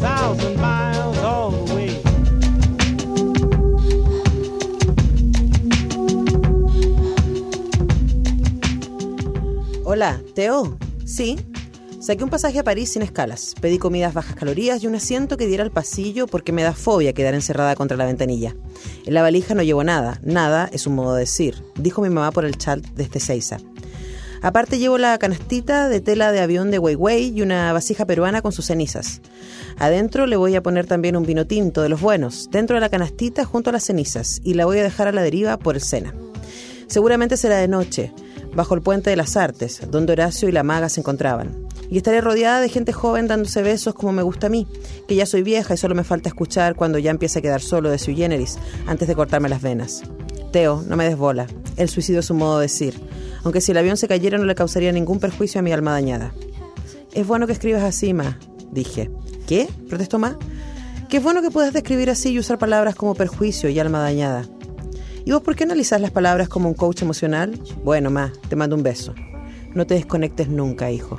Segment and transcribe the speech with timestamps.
[0.00, 2.02] 2,000 miles all the way.
[9.84, 10.76] Hola, Teo.
[11.04, 11.36] ¿Sí?
[12.00, 13.54] Saqué un pasaje a París sin escalas.
[13.60, 17.12] Pedí comidas bajas calorías y un asiento que diera al pasillo porque me da fobia
[17.12, 18.54] quedar encerrada contra la ventanilla.
[19.04, 20.20] En la valija no llevo nada.
[20.22, 23.58] Nada es un modo de decir, dijo mi mamá por el chat desde Seiza.
[24.42, 28.52] Aparte llevo la canastita de tela de avión de Weiwei y una vasija peruana con
[28.52, 29.20] sus cenizas.
[29.78, 32.88] Adentro le voy a poner también un vino tinto de los buenos, dentro de la
[32.88, 35.82] canastita junto a las cenizas, y la voy a dejar a la deriva por el
[35.82, 36.14] Sena.
[36.86, 38.12] Seguramente será de noche,
[38.54, 41.68] bajo el puente de las artes, donde Horacio y la maga se encontraban.
[41.90, 44.66] Y estaré rodeada de gente joven dándose besos como me gusta a mí,
[45.06, 47.90] que ya soy vieja y solo me falta escuchar cuando ya empiece a quedar solo
[47.90, 50.02] de su generis antes de cortarme las venas.
[50.52, 51.46] Teo, no me des bola.
[51.76, 53.00] El suicidio es un modo de decir.
[53.44, 56.32] Aunque si el avión se cayera no le causaría ningún perjuicio a mi alma dañada.
[57.12, 58.38] Es bueno que escribas así, Ma,
[58.70, 59.10] dije.
[59.46, 59.68] ¿Qué?
[59.88, 60.38] protestó Ma.
[61.10, 64.44] Es bueno que puedas describir así y usar palabras como perjuicio y alma dañada.
[65.24, 67.58] ¿Y vos por qué analizás las palabras como un coach emocional?
[67.82, 69.14] Bueno, Ma, te mando un beso.
[69.74, 71.18] No te desconectes nunca, hijo.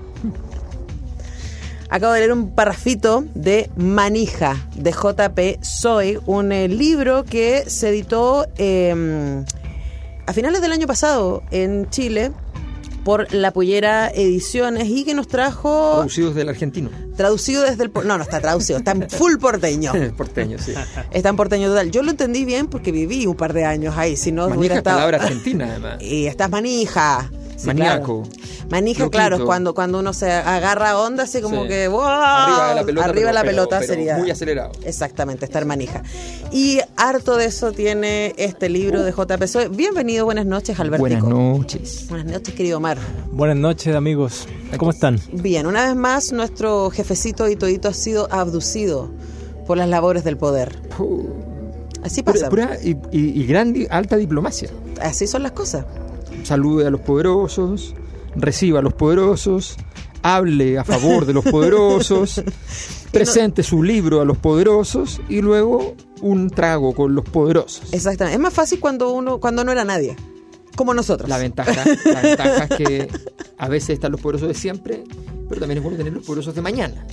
[1.92, 7.90] Acabo de leer un parrafito de Manija, de JP Soy, un eh, libro que se
[7.90, 9.44] editó eh,
[10.28, 12.32] a finales del año pasado en Chile
[13.04, 16.92] por La Pullera Ediciones y que nos trajo Producidos del argentino.
[17.18, 17.92] traducido desde el...
[18.06, 19.92] No, no está traducido, está en full porteño.
[20.18, 20.74] Porteño, sí.
[21.10, 21.90] Está en porteño total.
[21.90, 24.76] Yo lo entendí bien porque viví un par de años ahí, si no hubiera Manija
[24.76, 24.98] estado...
[24.98, 26.02] palabra argentina, además.
[26.04, 27.32] Y estás manija.
[27.60, 28.24] Sí, Maníaco.
[28.24, 28.68] claro.
[28.70, 29.12] Manija, Loquito.
[29.12, 31.68] claro, es cuando, cuando uno se agarra onda, así como Sí.
[31.68, 32.02] que ¡wow!
[32.04, 34.18] Arriba de la pelota, Arriba la pelota pero sería.
[34.18, 34.72] muy acelerado.
[34.84, 36.04] Exactamente, estar manija.
[36.54, 39.68] Y harto de eso tiene este libro de JP Soy.
[39.68, 41.02] Bienvenido, buenas noches, Albertico.
[41.02, 41.24] Buenas
[41.58, 42.06] noches.
[42.08, 42.98] Buenas noches, querido Omar.
[43.32, 45.20] Buenas noches amigos, ¿cómo están?
[45.34, 49.12] Bien, una vez más, nuestro jefecito y todito ha sido abducido
[49.68, 50.80] por las labores del poder.
[52.04, 52.50] Así pasa.
[52.50, 54.70] Pura, pura y, y- y gran, alta diplomacia.
[55.02, 55.86] Así son las cosas.
[56.44, 57.96] Salude a los poderosos,
[58.36, 59.78] reciba a los poderosos,
[60.22, 62.42] hable a favor de los poderosos,
[63.12, 67.94] presente su libro a los poderosos y luego un trago con los poderosos.
[67.94, 68.36] Exactamente.
[68.36, 70.16] Es más fácil cuando uno, cuando no era nadie.
[70.76, 71.30] Como nosotros.
[71.30, 71.74] La ventaja,
[72.06, 73.10] la ventaja es que
[73.58, 75.04] a veces están los poderosos de siempre,
[75.50, 77.06] pero también es bueno tener los poderosos de mañana.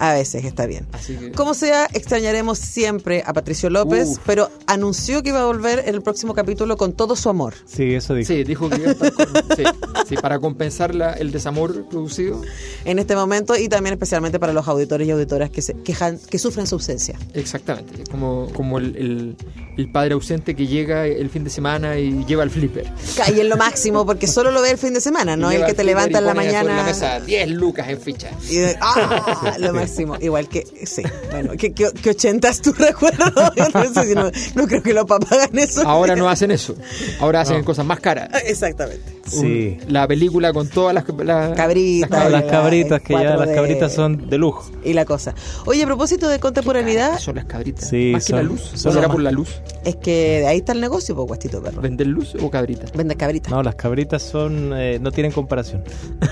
[0.00, 0.86] A veces está bien.
[0.92, 4.18] Así que Como sea, extrañaremos siempre a Patricio López, Uf.
[4.24, 7.54] pero anunció que iba a volver en el próximo capítulo con todo su amor.
[7.66, 8.26] Sí, eso dijo.
[8.28, 9.62] Sí, dijo que iba a estar con- sí,
[10.08, 12.40] sí, para compensar la- el desamor producido.
[12.86, 16.38] en este momento y también especialmente para los auditores y auditoras que se quejan, que
[16.38, 17.18] sufren su ausencia.
[17.34, 19.36] Exactamente, como, como el, el-
[19.76, 22.90] el padre ausente que llega el fin de semana y lleva el flipper.
[23.34, 25.66] Y es lo máximo porque solo lo ve el fin de semana, no Y el
[25.66, 26.76] que te levanta en la mañana.
[26.78, 28.30] la mesa 10 lucas en ficha.
[28.48, 29.54] Y de- ¡ah!
[29.58, 29.89] lo máximo.
[30.20, 33.32] Igual que, sí, bueno, que, que, que 80 tú recuerdas.
[33.74, 35.82] No, sé si no, no creo que los papás hagan eso.
[35.86, 36.74] Ahora no hacen eso,
[37.20, 38.28] ahora hacen cosas más caras.
[38.44, 39.20] Exactamente.
[39.26, 39.78] Sí.
[39.88, 42.10] La película con todas las, las Cabritas.
[42.10, 43.38] No, las la- cabritas, que ya 4D.
[43.46, 44.68] las cabritas son de lujo.
[44.82, 45.34] Y la cosa.
[45.66, 47.88] Oye, a propósito de contemporaneidad, Son las cabritas.
[47.88, 48.60] Sí, más que la son- luz.
[48.74, 49.48] son ¿Será lo por más- la luz?
[49.84, 51.80] es que de ahí está el negocio, pues, Guastito Perro.
[51.80, 52.90] ¿Vender luz o cabritas?
[52.92, 53.52] Vende cabritas.
[53.52, 55.84] No, las cabritas son eh, no tienen comparación.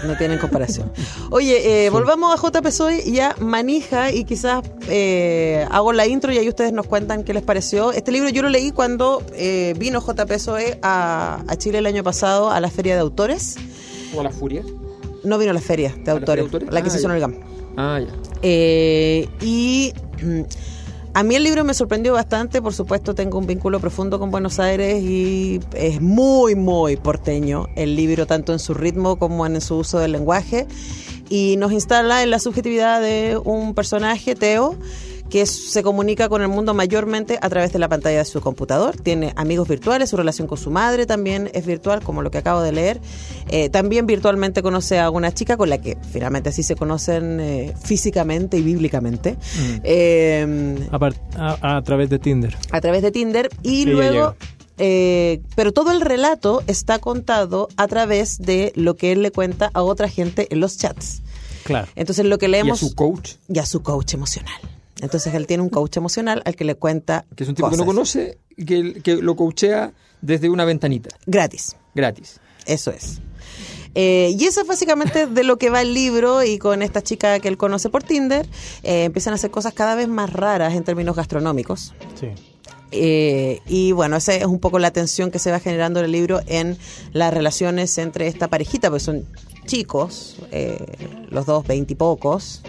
[0.07, 0.91] No tienen comparación.
[1.31, 6.33] Oye, eh, volvamos a JP Soy y a Manija y quizás eh, hago la intro
[6.33, 7.93] y ahí ustedes nos cuentan qué les pareció.
[7.93, 10.01] Este libro yo lo leí cuando eh, vino
[10.39, 13.57] Soy a, a Chile el año pasado a la Feria de Autores.
[14.15, 14.63] ¿O la furia?
[15.25, 16.73] No vino a la Feria de la Feria de Autores, Autores?
[16.73, 17.35] la que Ah, se hizo en el GAM.
[17.77, 18.13] Ah, ya.
[18.43, 19.93] Eh, y
[20.23, 20.43] mm,
[21.15, 24.61] a mí el libro me sorprendió bastante, por supuesto tengo un vínculo profundo con Buenos
[24.61, 29.77] Aires y es muy, muy porteño el libro, tanto en su ritmo como en su
[29.77, 30.67] uso del lenguaje.
[31.29, 34.77] Y nos instala en la subjetividad de un personaje, Teo,
[35.31, 38.97] que se comunica con el mundo mayormente a través de la pantalla de su computador.
[38.97, 42.63] Tiene amigos virtuales, su relación con su madre también es virtual, como lo que acabo
[42.63, 42.99] de leer.
[43.51, 47.75] Eh, también virtualmente conoce a una chica con la que finalmente así se conocen eh,
[47.85, 49.37] físicamente y bíblicamente.
[49.85, 52.57] Eh, A, par- a- a través de Tinder.
[52.71, 54.35] a través de Tinder y Ella luego llega.
[54.79, 59.71] Eh, pero todo el relato está contado a través de lo que él le cuenta
[59.75, 61.23] a otra gente en los chats
[61.65, 61.89] Claro.
[61.97, 64.61] entonces lo que Y a leemos su coach, y a su coach emocional
[65.01, 67.77] entonces él tiene un coach emocional al que le cuenta que es un tipo que
[67.77, 69.93] no conoce, que, que lo coachea
[70.23, 72.41] desde una ventanita, gratis gratis.
[72.67, 73.21] Eso es.
[73.95, 77.41] Eh, y eso es básicamente de lo que va el libro y con esta chica
[77.41, 78.47] que él conoce por Tinder,
[78.83, 81.95] eh, empiezan a hacer cosas cada vez más raras en términos gastronómicos.
[82.21, 82.29] Sí.
[82.91, 86.13] Eh, y bueno, esa es un poco la tensión que se va generando en el
[86.13, 86.77] libro en
[87.13, 89.25] las relaciones entre esta parejita, porque son
[89.67, 90.79] chicos, eh,
[91.31, 92.63] los dos veintipocos.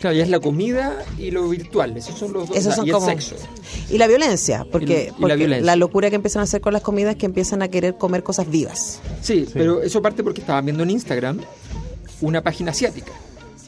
[0.00, 2.90] Claro, y es la comida y lo virtual, esos son los dos, Esos son y
[2.90, 3.36] como- el sexo.
[3.90, 5.76] Y la violencia, porque, Y la porque violencia.
[5.76, 8.50] locura que empiezan a hacer con las comidas es que empiezan a querer comer cosas
[8.50, 9.00] vivas.
[9.22, 11.40] Sí, pero eso parte porque estaba viendo en Instagram
[12.20, 13.12] una página asiática.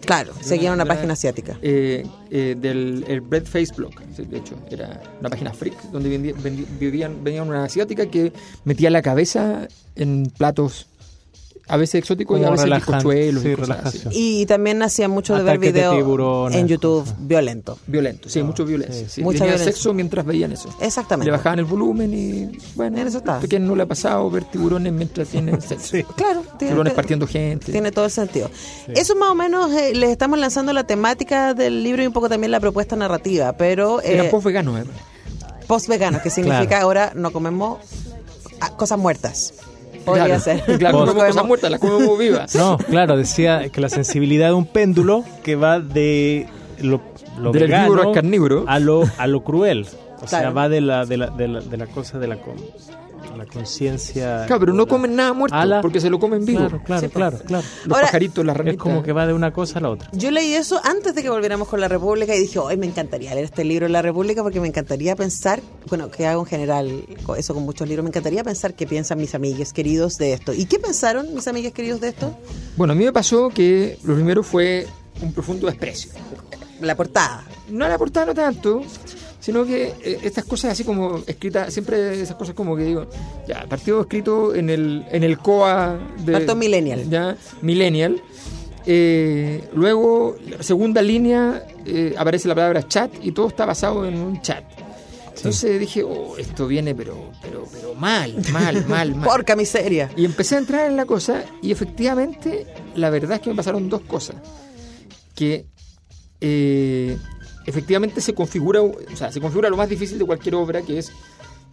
[0.05, 1.59] Claro, seguían una Una- página asiática.
[1.63, 3.95] eh, eh, del el Bread Face Blog.
[4.17, 6.09] De hecho, era una página freak donde
[6.79, 8.33] vivían, venían una asiática que
[8.65, 10.87] metía la cabeza en platos
[11.69, 14.01] a veces exóticos y a veces bizcochuelos sí, y cosas así.
[14.13, 15.95] Y también hacía mucho de ver videos
[16.55, 17.17] en YouTube cosas.
[17.27, 17.79] violento.
[17.87, 19.01] Violento, sí, mucho violencia.
[19.09, 19.15] sí.
[19.17, 19.23] sí.
[19.23, 19.73] Mucha Tenían violencia.
[19.73, 20.69] sexo mientras veían eso.
[20.81, 21.27] Exactamente.
[21.31, 23.39] Le bajaban el volumen y bueno, En eso está.
[23.39, 25.97] ¿a quién no le ha pasado ver tiburones mientras tienen sexo?
[25.97, 26.03] Sí.
[26.17, 27.73] Claro, tiene, Tiburones partiendo gente.
[27.73, 28.49] tiene todo el sentido.
[28.89, 32.29] Eso más o menos eh, les estamos lanzando la temática del libro y un poco
[32.29, 34.95] también la propuesta narrativa, pero Eran eh, post veganos, además.
[35.67, 36.85] post veganos, que significa Claro.
[36.85, 37.79] ahora no comemos
[38.61, 39.53] ah, cosas muertas.
[40.07, 40.57] Podría Claro, ser.
[40.83, 42.55] No comemos cosas comemos- muertas, las comemos vivas.
[42.57, 46.47] No, claro, decía que la sensibilidad de un péndulo que va de
[46.81, 47.03] lo,
[47.39, 48.65] lo Del vegano al carnívoro.
[48.67, 49.87] a lo, a lo cruel.
[50.23, 50.55] O sea, Claro.
[50.55, 52.39] va de la, de la, de la, de la cosa de la,
[53.37, 54.45] la conciencia.
[54.47, 56.61] Claro, pero no comen nada muerto porque se lo comen vivo.
[56.61, 57.13] Claro, claro, Sí, pues.
[57.15, 57.65] claro, claro.
[57.85, 58.83] Los Ahora, pajaritos, las Es ranitas.
[58.83, 60.09] como que va de una cosa a la otra.
[60.13, 63.33] Yo leí eso antes de que volviéramos con la República y dije, hoy me encantaría
[63.35, 67.05] leer este libro en la República porque me encantaría pensar, bueno, que hago en general
[67.37, 70.53] eso con muchos libros, me encantaría pensar qué piensan mis amigos queridos de esto.
[70.53, 72.37] ¿Y qué pensaron mis amigos queridos de esto?
[72.77, 74.87] Bueno, a mí me pasó que lo primero fue
[75.23, 76.11] un profundo desprecio.
[76.81, 77.45] La portada.
[77.71, 78.83] No la portada no tanto,
[79.47, 83.07] sino que eh, estas cosas así como escritas, siempre esas cosas como que digo,
[83.47, 86.33] ya, partido escrito en el, en el COA de...
[86.33, 87.09] Partido millennial.
[87.09, 88.21] Ya, millennial.
[88.87, 94.17] Eh, luego, la segunda línea, eh, aparece la palabra chat y todo está basado en
[94.17, 94.65] un chat.
[95.37, 99.25] Entonces dije, oh, esto viene pero, pero, pero mal, mal, mal, mal.
[99.25, 100.11] Porca miseria.
[100.17, 102.67] Y empecé a entrar en la cosa y efectivamente
[102.97, 104.35] la verdad es que me pasaron dos cosas.
[105.37, 105.67] Que
[106.41, 107.17] eh,
[107.67, 111.13] efectivamente se configura, o sea, se configura lo más difícil de cualquier obra, que es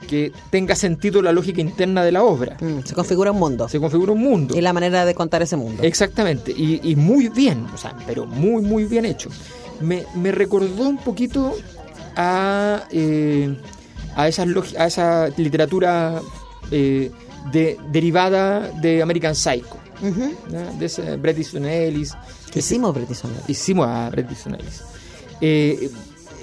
[0.08, 2.58] que tenga sentido la lógica interna de la obra.
[2.60, 3.70] Mm, se configura un mundo.
[3.70, 4.58] Se configura un mundo.
[4.58, 5.82] Y la manera de contar ese mundo.
[5.84, 9.30] Exactamente, y, y muy bien, o sea, pero muy, muy bien hecho.
[9.80, 11.56] Me, me recordó un poquito
[12.16, 13.56] a, eh,
[14.16, 14.48] a, esas
[14.78, 16.22] a esa literatura
[16.72, 17.12] eh,
[17.52, 20.34] de, derivada de American Psycho, Ujú.
[20.50, 20.72] ¿ya?
[20.74, 22.14] de ese Bret Easton Ellis.
[22.52, 23.22] ¿Qué hicimos, Ellis?
[23.48, 24.82] Hicimos a Bret Easton Ellis.
[25.46, 25.90] Eh,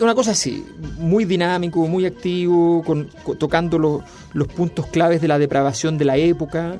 [0.00, 0.62] una cosa así,
[0.98, 4.02] muy dinámico, muy activo, con, con- tocando los-
[4.34, 6.76] los puntos claves de la depravación de la época,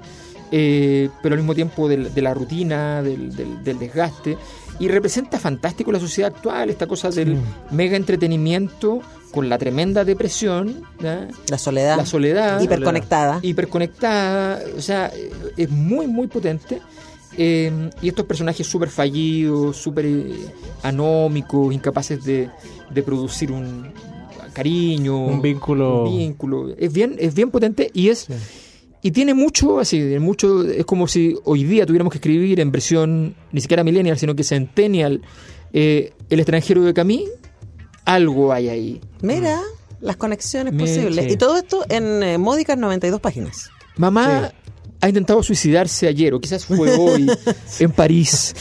[0.53, 4.37] eh, pero al mismo tiempo del- de la rutina, del, del- del desgaste.
[4.79, 7.37] Y representa fantástico la sociedad actual, esta cosa del
[7.71, 9.01] mega entretenimiento
[9.31, 11.29] con la tremenda depresión, ¿ya?
[11.49, 11.97] La soledad.
[11.97, 13.39] la soledad, Hiperconectada.
[13.43, 15.11] hiperconectada, o sea,
[15.57, 16.81] es muy, muy potente.
[17.39, 20.35] Eh, y estos personajes súper fallidos, súper eh,
[20.83, 22.51] anómicos, incapaces de,
[22.91, 23.93] de producir un
[24.53, 26.05] cariño, Un vínculo.
[26.05, 26.75] un vínculo.
[26.77, 28.27] Es bien, es bien potente y es
[29.03, 33.35] y tiene mucho, así, mucho, es como si hoy día tuviéramos que escribir en versión
[33.51, 35.23] ni siquiera millennial, sino que centennial,
[35.73, 37.31] eh, el extranjero de Camille,
[38.05, 39.01] algo hay ahí.
[39.23, 39.61] Mira,
[40.01, 41.25] las conexiones Me- posibles.
[41.25, 41.33] sí.
[41.33, 43.71] Y todo esto en eh, módicas 92 páginas.
[43.97, 44.53] Mamá
[45.03, 47.27] ha intentado suicidarse ayer, o quizás fue hoy,
[47.81, 48.55] en París.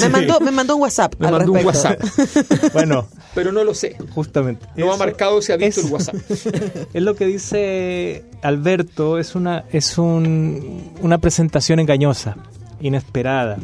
[0.00, 1.14] Me, mandó, me mandó un WhatsApp.
[1.18, 1.64] Me al mandó un.
[1.64, 2.00] WhatsApp,
[2.72, 3.96] Bueno, pero no lo sé.
[4.14, 4.66] justamente.
[4.76, 6.14] No ha marcado si ha visto es- el WhatsApp.
[6.94, 12.36] Es lo que dice Alberto, es una, es un, una presentación engañosa,
[12.80, 13.58] inesperada.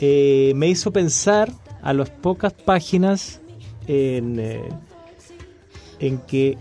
[0.00, 1.52] Eh, me hizo pensar
[1.82, 3.40] a las pocas páginas
[3.86, 4.68] en, eh,
[6.00, 6.58] en que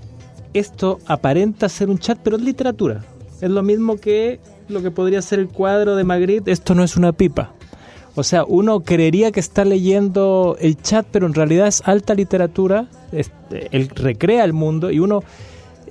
[0.54, 3.04] esto aparenta ser un chat, pero es literatura.
[3.42, 4.40] Es lo mismo que
[4.70, 7.54] lo que podría ser el cuadro de Magritte, esto no es una pipa.
[8.16, 12.88] O sea, uno creería que está leyendo el chat, pero en realidad es alta literatura,
[13.72, 15.24] él recrea el mundo y uno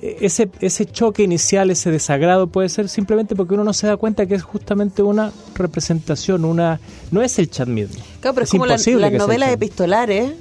[0.01, 4.25] ese, ese choque inicial, ese desagrado puede ser simplemente porque uno no se da cuenta
[4.25, 6.79] que es justamente una representación, una
[7.11, 8.03] no es el chat mismo.
[8.19, 10.33] Claro, pero es, como las novelas epistolares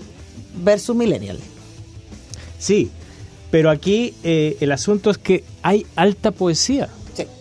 [0.63, 1.39] versus millennial.
[2.59, 2.91] Sí,
[3.51, 6.89] pero aquí eh, el asunto es que hay alta poesía,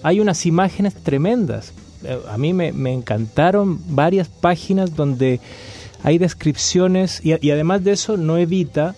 [0.04, 1.74] hay unas imágenes tremendas.
[2.04, 5.40] Eh, a mí me, encantaron varias páginas donde
[6.04, 8.96] hay descripciones y, y además de eso no evita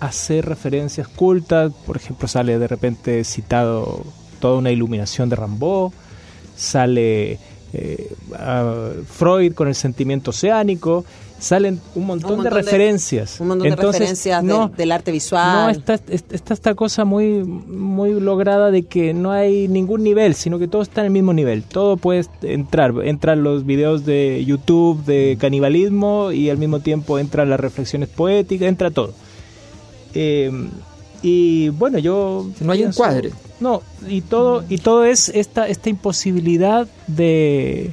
[0.00, 4.04] hacer referencias cultas, por ejemplo sale de repente citado
[4.40, 5.92] toda una iluminación de Rambaud,
[6.56, 7.38] sale
[7.72, 8.12] eh,
[9.06, 11.04] Freud con el sentimiento oceánico,
[11.40, 13.40] salen un montón, de referencias.
[13.40, 14.44] Un montón de referencias
[14.76, 15.52] del arte visual.
[15.52, 20.58] No, está, está, esta cosa muy, muy lograda de que no hay ningún nivel, sino
[20.58, 21.64] que todo está en el mismo nivel.
[21.64, 22.92] Todo puede entrar.
[23.04, 28.68] Entran los videos de YouTube de canibalismo y al mismo tiempo entran las reflexiones poéticas,
[28.68, 29.12] entra todo.
[30.14, 30.50] Eh,
[31.22, 32.48] y bueno, yo...
[32.60, 33.30] No hay encuadre.
[33.60, 37.92] No, y todo, y todo es esta, esta imposibilidad de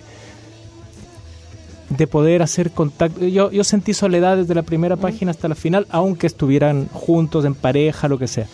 [1.89, 3.25] de poder hacer contacto.
[3.25, 7.55] Yo, yo sentí soledad desde la primera página hasta la final, aunque estuvieran juntos, en
[7.55, 8.47] pareja, lo que sea.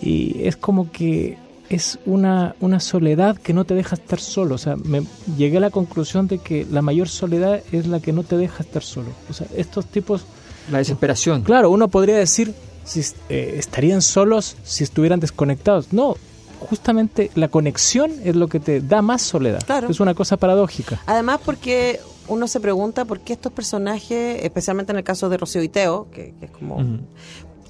[0.00, 4.54] Y es como que es una, una soledad que no te deja estar solo.
[4.54, 5.02] O sea, me
[5.36, 8.62] llegué a la conclusión de que la mayor soledad es la que no te deja
[8.62, 9.08] estar solo.
[9.28, 10.24] O sea, estos tipos...
[10.70, 11.42] La desesperación.
[11.42, 15.92] Claro, uno podría decir, si eh, estarían solos si estuvieran desconectados.
[15.92, 16.16] No,
[16.60, 19.62] justamente la conexión es lo que te da más soledad.
[19.64, 19.90] Claro.
[19.90, 21.00] Es una cosa paradójica.
[21.06, 25.62] Además porque uno se pregunta por qué estos personajes, especialmente en el caso de Rocío
[25.62, 26.78] y Teo, que, es como,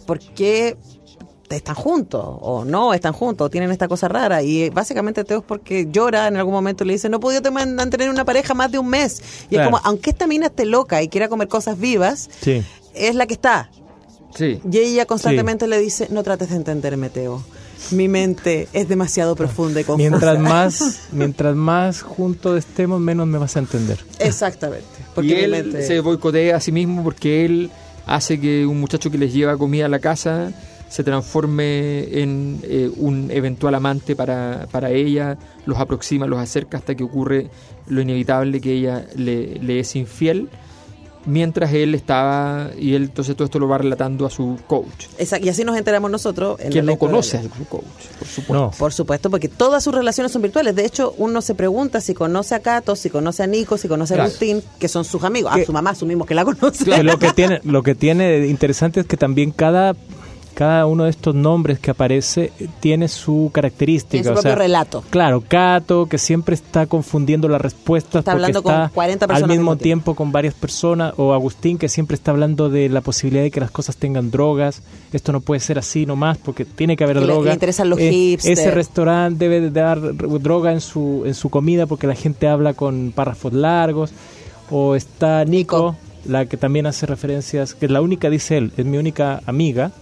[0.06, 0.76] ¿por qué
[1.50, 5.44] están juntos o no están juntos o tienen esta cosa rara y básicamente Teo es
[5.44, 8.70] porque llora en algún momento y le dice no he te mantener una pareja más
[8.70, 11.78] de un mes y es como aunque esta mina esté loca y quiera comer cosas
[11.78, 12.28] vivas
[12.94, 13.70] es la que está.
[14.38, 17.42] Y ella constantemente le dice, no trates de entenderme, Teo.
[17.90, 20.10] Mi mente es demasiado profunda y confusa.
[20.10, 23.98] Mientras más, mientras más juntos estemos, menos me vas a entender.
[24.18, 24.86] Exactamente.
[25.14, 27.70] Porque y él se boicotea a sí mismo porque él
[28.06, 30.52] hace que un muchacho que les lleva comida a la casa
[30.88, 36.94] se transforme en eh, un eventual amante para, para ella, los aproxima, los acerca hasta
[36.94, 37.50] que ocurre
[37.88, 40.48] lo inevitable que ella le, le es infiel
[41.28, 45.06] mientras él estaba y él entonces todo esto lo va relatando a su coach.
[45.18, 46.58] Exacto, y así nos enteramos nosotros.
[46.60, 47.84] En no conoce a su coach,
[48.18, 48.70] por supuesto.
[48.78, 50.74] Por supuesto, porque todas sus relaciones son virtuales.
[50.74, 54.14] De hecho, uno se pregunta si conoce a Cato, si conoce a Nico, si conoce
[54.14, 55.52] a Agustín, que son sus amigos.
[55.52, 57.02] A su mamá asumimos que la conoce.
[57.02, 59.94] lo que tiene, lo que tiene interesante es que también cada
[60.58, 62.50] cada uno de estos nombres que aparece
[62.80, 64.10] tiene su característica.
[64.10, 65.04] Tiene su propio relato.
[65.08, 69.76] Claro, Cato, que siempre está confundiendo las respuestas está hablando con 40 personas al mismo
[69.76, 73.60] tiempo con varias personas, o Agustín, que siempre está hablando de la posibilidad de que
[73.60, 74.82] las cosas tengan drogas.
[75.12, 77.50] Esto no puede ser así nomás, porque tiene que haber droga.
[77.50, 81.86] Le, interesan los eh, Ese restaurante debe de dar droga en su, en su comida
[81.86, 84.10] porque la gente habla con párrafos largos.
[84.72, 85.96] O está Nico, Nico.
[86.26, 89.92] la que también hace referencias, que es la única, dice él, es mi única amiga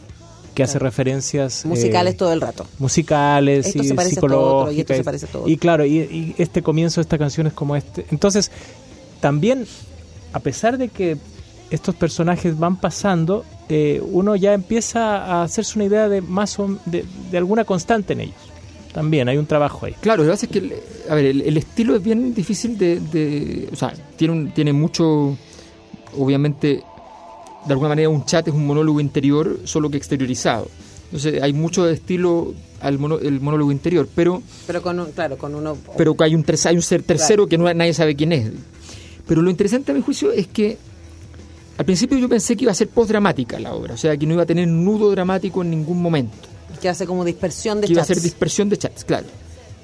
[0.57, 2.67] que hace referencias musicales eh, todo el rato.
[2.79, 5.27] Musicales y psicológicas.
[5.45, 8.07] Y, claro, y, este comienzo de esta canción es como este.
[8.11, 8.51] Entonces,
[9.21, 9.67] también,
[10.33, 11.19] a pesar de que
[11.71, 16.79] estos personajes van pasando, eh, uno ya empieza a hacerse una idea de más o,
[16.87, 18.37] de, alguna constante en ellos.
[18.95, 19.95] También hay un trabajo ahí.
[20.01, 23.69] Claro, lo que pasa es que a ver, el, estilo es bien difícil de, de,
[23.71, 25.37] o sea, tiene un, tiene mucho
[26.17, 26.83] obviamente
[27.67, 30.69] de alguna manera un chat es un monólogo interior, solo que exteriorizado.
[31.07, 34.43] Entonces hay mucho estilo al el monólogo interior, pero...
[34.67, 35.77] Pero con claro, con uno...
[35.97, 38.51] Pero hay un, hay un ser tercero que no, nadie sabe quién es.
[39.27, 40.79] Pero lo interesante a mi juicio es que
[41.79, 44.35] al principio yo pensé que iba a ser postdramática la obra, o sea, que no
[44.35, 46.37] iba a tener nudo dramático en ningún momento.
[46.81, 47.97] Que hace como dispersión de que chats.
[47.97, 49.27] iba a ser dispersión de chats, claro.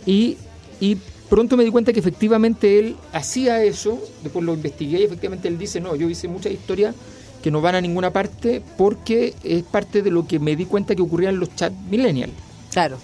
[0.06, 0.36] Y,
[0.80, 0.96] y
[1.28, 5.58] pronto me di cuenta que efectivamente él hacía eso, después lo investigué y efectivamente él
[5.58, 6.94] dice, no, yo hice muchas historias
[7.42, 10.94] que no van a ninguna parte porque es parte de lo que me di cuenta
[10.94, 12.30] que ocurría en los chats millennial.
[12.70, 12.98] Claro.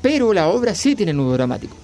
[0.00, 1.76] Pero la obra sí tiene nudo dramático.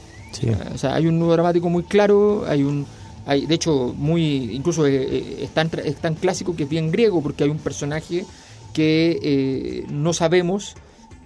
[0.74, 2.86] O sea, hay un nudo dramático muy claro, hay un
[3.26, 5.68] hay, de hecho, muy incluso es, tan,
[6.14, 8.24] clásico que es bien griego porque hay un personaje
[8.72, 10.76] que eh, no sabemos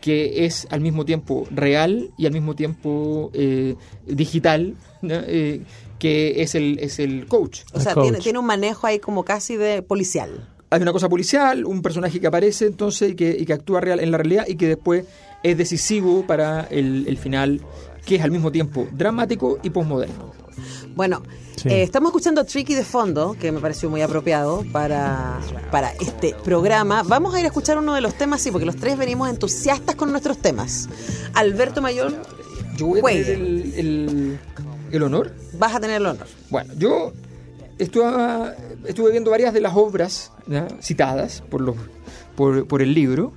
[0.01, 5.61] que es al mismo tiempo real y al mismo tiempo eh, digital, eh,
[6.03, 7.61] que es el, es el coach.
[7.73, 10.49] O sea, Tiene, tiene, un manejo ahí como casi de policial.
[10.71, 14.01] Hay una cosa policial, un personaje que aparece entonces y que, y que actúa real,
[14.01, 15.05] en la realidad y que después
[15.45, 17.61] es decisivo para el, el final,
[18.05, 20.33] que es al mismo tiempo dramático y posmoderno.
[20.97, 21.23] Bueno,
[21.55, 21.69] Sí.
[21.69, 25.39] eh, estamos escuchando Tricky de fondo, que me pareció muy apropiado para,
[25.71, 27.05] para este programa.
[27.05, 29.95] Vamos a ir a escuchar uno de los temas, sí, porque los tres venimos entusiastas
[29.95, 30.89] con nuestros temas.
[31.35, 32.13] Alberto Mayor,
[32.77, 33.25] Yo voy a Juegue.
[33.25, 34.39] tener el, el-
[34.93, 35.33] el honor.
[35.59, 36.27] vas a tener el honor.
[36.51, 37.13] Bueno, yo
[37.79, 38.07] estuve,
[38.87, 40.69] estuve viendo varias de las obras ¿ya?
[40.81, 41.77] citadas por, los,
[42.37, 43.33] por, por el libro.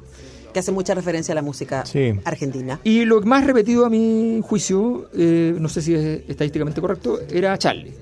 [0.53, 2.13] Que hace mucha referencia a la música Sí.
[2.23, 2.79] argentina.
[2.83, 7.57] Y lo más repetido a mi juicio, eh, no sé si es estadísticamente correcto, era
[7.57, 7.93] Charlie.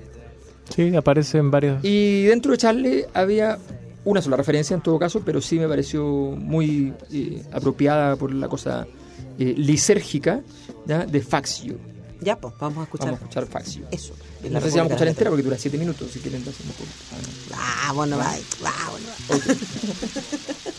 [0.74, 1.84] Sí, aparece en varios.
[1.84, 3.58] Y dentro de Charlie había
[4.04, 8.48] una sola referencia en todo caso, pero sí me pareció muy eh, apropiada por la
[8.48, 8.86] cosa
[9.38, 10.40] eh, lisérgica
[10.86, 11.04] ¿ya?
[11.06, 11.74] de Faxio.
[12.24, 13.06] Ya, pues, vamos a escuchar.
[13.08, 13.84] Vamos a escuchar Faxio.
[13.90, 14.14] Eso.
[14.42, 16.86] en No sé si vamos a escuchar entera porque dura 7 minutos, si quieren por-
[17.12, 17.56] ah, no.
[17.86, 19.14] Vámonos, va, vámonos.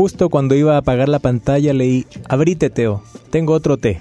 [0.00, 4.00] Justo cuando iba a apagar la pantalla leí, abrite Teo, tengo otro té.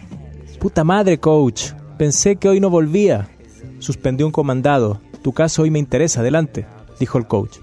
[0.57, 3.27] Puta madre, coach, pensé que hoy no volvía.
[3.79, 6.65] Suspendí un comandado, tu caso hoy me interesa, adelante,
[7.01, 7.57] dijo el coach.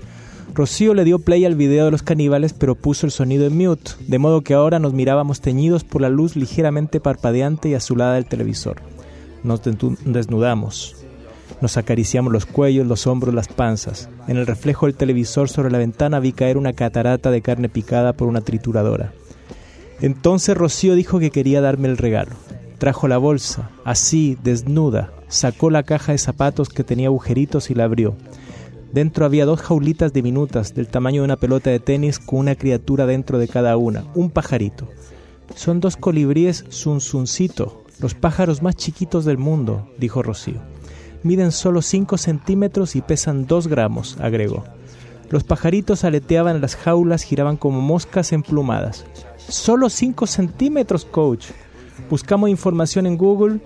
[0.53, 3.92] Rocío le dio play al video de los caníbales, pero puso el sonido en mute,
[4.07, 8.27] de modo que ahora nos mirábamos teñidos por la luz ligeramente parpadeante y azulada del
[8.27, 8.83] televisor.
[9.44, 11.06] Nos desnudamos.
[11.61, 14.09] Nos acariciamos los cuellos, los hombros, las panzas.
[14.28, 18.12] En el reflejo del televisor sobre la ventana vi caer una catarata de carne picada
[18.12, 19.12] por una trituradora.
[20.00, 22.32] Entonces Rocío dijo que quería darme el regalo.
[22.78, 27.85] Trajo la bolsa, así, desnuda, sacó la caja de zapatos que tenía agujeritos y la
[27.85, 28.14] abrió.
[28.92, 33.06] Dentro había dos jaulitas diminutas del tamaño de una pelota de tenis con una criatura
[33.06, 34.88] dentro de cada una, un pajarito.
[35.54, 40.61] Son dos colibríes zunzuncito, los pájaros más chiquitos del mundo, dijo Rocío.
[41.22, 44.64] Miden solo 5 centímetros y pesan 2 gramos, agregó.
[45.31, 49.05] Los pajaritos aleteaban en las jaulas, giraban como moscas emplumadas.
[49.48, 51.46] Solo 5 centímetros, coach.
[52.09, 53.61] Buscamos información en Google.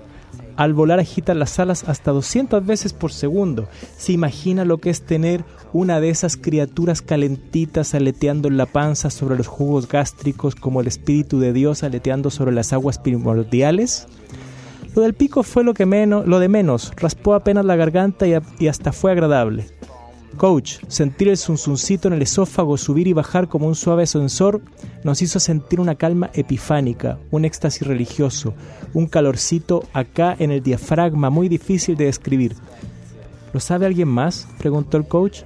[0.57, 3.69] Al volar agitan las alas hasta 200 veces por segundo.
[3.97, 9.11] ¿Se imagina lo que es tener una de esas criaturas calentitas aleteando en la panza
[9.11, 14.07] sobre los jugos gástricos como el Espíritu de Dios aleteando sobre las aguas primordiales?
[14.95, 18.67] Lo del pico fue lo que menos, lo de menos, raspó apenas la garganta y,
[18.67, 19.67] hasta fue agradable.
[20.37, 24.61] Coach, sentir el zunzuncito en el esófago subir y bajar como un suave ascensor
[25.05, 28.55] nos hizo sentir una calma epifánica, un éxtasis religioso,
[28.93, 32.57] un calorcito acá en el diafragma muy difícil de describir.
[33.53, 34.49] ¿Lo sabe alguien más?
[34.59, 35.43] preguntó el coach.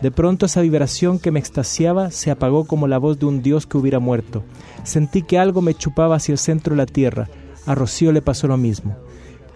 [0.00, 3.66] De pronto esa vibración que me extasiaba se apagó como la voz de un dios
[3.66, 4.44] que hubiera muerto.
[4.84, 7.28] Sentí que algo me chupaba hacia el centro de la tierra.
[7.66, 8.96] A Rocío le pasó lo mismo.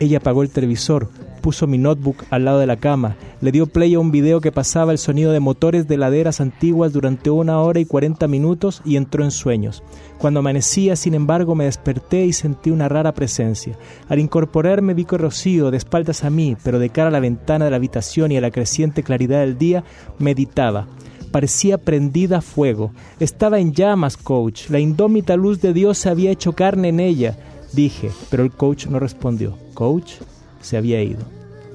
[0.01, 1.09] Ella apagó el televisor,
[1.43, 4.51] puso mi notebook al lado de la cama, le dio play a un video que
[4.51, 8.97] pasaba el sonido de motores de laderas antiguas durante una hora y cuarenta minutos y
[8.97, 9.83] entró en sueños.
[10.19, 13.77] Cuando amanecía, sin embargo, me desperté y sentí una rara presencia.
[14.09, 17.67] Al incorporarme vi que Rocío, de espaldas a mí, pero de cara a la ventana
[17.67, 19.85] de la habitación y a la creciente claridad del día,
[20.19, 20.87] meditaba.
[21.31, 22.91] Parecía prendida a fuego.
[23.21, 24.69] Estaba en llamas, coach.
[24.69, 27.37] La indómita luz de Dios se había hecho carne en ella.
[27.73, 29.57] Dije, pero el coach no respondió.
[29.75, 30.15] Coach
[30.61, 31.21] se había ido.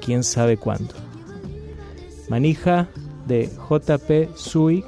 [0.02, 0.94] ¿Quién sabe cuándo?
[2.30, 2.88] Manija
[3.28, 4.84] de JP Sui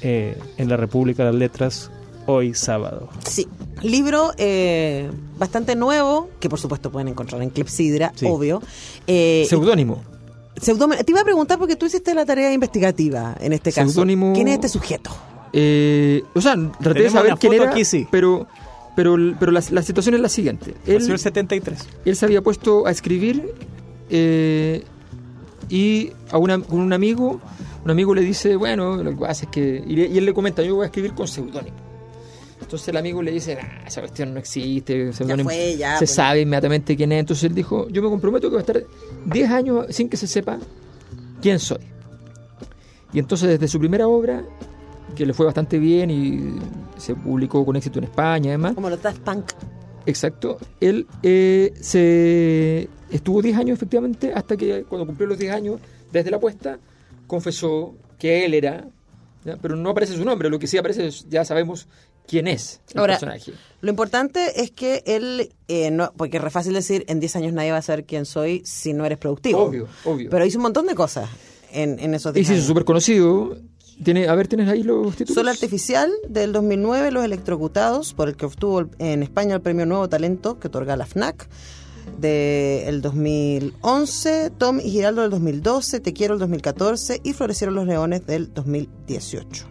[0.00, 1.90] eh, en la República de las Letras
[2.26, 3.08] hoy sábado.
[3.28, 3.48] Sí,
[3.82, 8.26] libro eh, bastante nuevo, que por supuesto pueden encontrar en Clepsidra, Sí.
[8.28, 8.62] obvio.
[9.06, 10.02] Eh, Seudónimo.
[10.54, 14.04] Te iba a preguntar porque tú hiciste la tarea investigativa en este caso.
[14.04, 15.10] ¿Quién es este sujeto?
[15.52, 18.06] Eh, o sea, traté de saber quién era, aquí, sí.
[18.10, 18.46] pero,
[18.96, 20.74] pero, pero la, la situación es la siguiente.
[20.86, 21.88] Él, el 73.
[22.04, 23.52] él se había puesto a escribir
[24.10, 24.82] eh,
[25.68, 27.40] y a una- con un amigo,
[27.84, 29.82] un amigo le dice, bueno, lo que pasa es que...
[29.86, 31.76] Y, y él le comenta, yo voy a escribir con seudónimo.
[32.60, 36.10] Entonces el amigo le dice, nah, esa cuestión no existe, fue, ya, se pues".
[36.14, 37.20] sabe inmediatamente quién es.
[37.20, 38.82] Entonces él dijo, yo me comprometo que voy a estar
[39.26, 40.58] 10 años sin que se sepa
[41.42, 41.80] quién soy.
[43.12, 44.42] Y entonces desde su primera obra,
[45.14, 46.58] que le fue bastante bien y
[46.96, 49.44] se publicó con éxito en España además, Como los Daft Punk.
[50.06, 50.58] Exacto.
[50.80, 56.30] Él eh, se estuvo 10 años efectivamente hasta que cuando cumplió los 10 años desde
[56.30, 56.78] la puesta
[57.26, 58.86] confesó que él era,
[59.44, 59.56] ¿ya?
[59.60, 61.88] pero no aparece su nombre, lo que sí aparece es, ya sabemos
[62.26, 63.52] quién es el Ahora, personaje.
[63.80, 67.52] Lo importante es que él, eh, no, porque es re fácil decir, en 10 años
[67.52, 69.62] nadie va a saber quién soy si no eres productivo.
[69.62, 70.30] Obvio, obvio.
[70.30, 71.28] Pero hizo un montón de cosas
[71.72, 73.56] en, en esos y 10 se hizo súper conocido.
[74.02, 75.34] Tiene, a ver, ¿tienes ahí los títulos?
[75.34, 80.08] Sol Artificial del 2009, Los Electrocutados, por el que obtuvo en España el premio Nuevo
[80.08, 81.48] Talento que otorga la FNAC.
[82.18, 88.26] Del 2011, Tom y Giraldo del 2012, Te Quiero el 2014 y Florecieron los Leones
[88.26, 89.66] del 2018.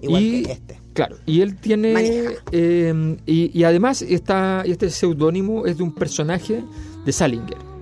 [0.00, 0.80] Igual y, que este.
[0.94, 2.36] Claro, y él tiene.
[2.52, 6.64] Eh, y, y además, está, este seudónimo es de un personaje
[7.04, 7.73] de Salinger.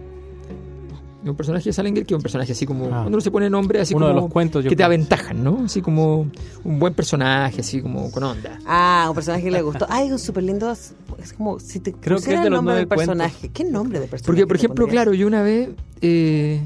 [1.23, 2.87] De un personaje de Salinger que es un personaje así como.
[2.87, 2.89] Ah.
[2.89, 4.15] Cuando uno se pone nombre, así Uno como.
[4.17, 5.63] de los cuentos, yo Que te aventajan, ¿no?
[5.67, 6.27] Así como
[6.65, 8.59] un buen personaje, así como con onda.
[8.67, 9.87] Ah, un personaje que le gustó.
[9.89, 10.71] Ay, es súper lindo.
[10.73, 10.95] Es
[11.37, 13.07] como si te Creo que es de el nombre del cuentos.
[13.07, 13.49] personaje.
[13.51, 14.27] ¿Qué nombre de personaje?
[14.27, 15.69] Porque, por ejemplo, claro, yo una vez
[16.01, 16.61] eh,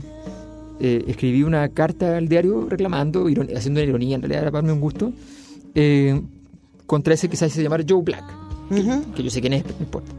[0.80, 4.70] eh, escribí una carta al diario reclamando, haciendo una ironía, en realidad era para mí
[4.70, 5.12] un gusto,
[5.74, 6.18] eh,
[6.86, 8.24] contra ese que se hace llamar Joe Black,
[8.70, 9.12] que, Ujú.
[9.14, 10.12] que yo sé quién es, pero no importa.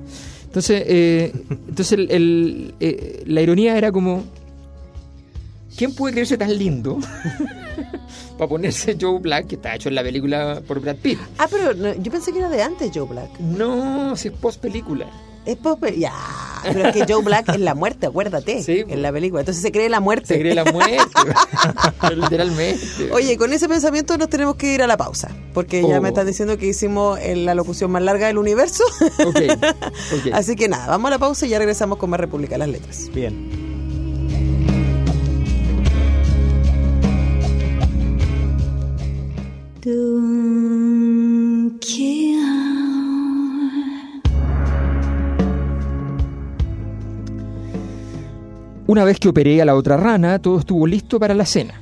[0.47, 4.23] Entonces, eh, entonces el- el, eh, la ironía era como,
[5.77, 6.97] ¿quién puede creerse tan lindo
[8.37, 11.19] para ponerse Joe Black, que está hecho en la película por Brad Pitt?
[11.37, 13.39] Ah, pero no, yo pensé que era de antes Joe Black.
[13.39, 15.07] No, si es post película.
[15.47, 15.83] Es pop.
[15.97, 16.13] Ya.
[16.63, 19.41] pero es que Joe Black es la muerte, acuérdate, Sí, en la película.
[19.41, 20.27] Entonces se cree la muerte.
[20.33, 20.97] Se cree la muerte.
[22.15, 23.11] Literalmente.
[23.13, 26.01] Oye, con ese pensamiento nos tenemos que ir a la pausa, porque ya Oh.
[26.01, 28.83] me están diciendo que hicimos eh, la locución más larga del universo.
[29.25, 30.27] Ok, ok.
[30.33, 32.69] Así que nada, vamos a la pausa y ya regresamos con más República de las
[32.69, 33.09] Letras.
[33.13, 33.67] Bien.
[48.87, 51.73] Una vez que operé a la otra rana, todo estuvo listo para la cena.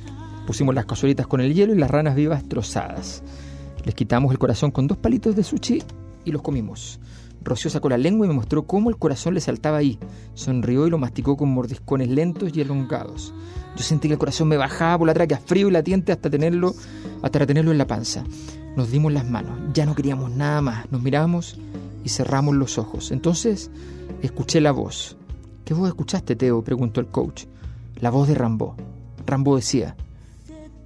[0.44, 3.22] Pusimos las cazuelitas con el hielo y las ranas vivas trozadas.
[3.84, 5.84] Les quitamos el corazón con dos palitos de sushi
[6.24, 6.98] y los comimos.
[7.44, 10.00] Rocío sacó la lengua y me mostró cómo el corazón le saltaba ahí.
[10.34, 13.32] Sonrió y lo masticó con mordiscones lentos y elongados.
[13.76, 16.74] Yo sentí que el corazón me bajaba por la tráquea frío y latiente hasta tenerlo,
[17.22, 18.24] hasta retenerlo en la panza.
[18.76, 20.90] Nos dimos las manos, ya no queríamos nada más.
[20.90, 21.56] Nos miramos
[22.02, 23.12] y cerramos los ojos.
[23.12, 23.70] Entonces
[24.22, 25.15] escuché la voz.
[25.66, 26.62] ¿Qué voz escuchaste, Teo?
[26.62, 27.46] preguntó el coach.
[27.96, 28.76] La voz de Rambo.
[29.26, 29.96] Rambo decía,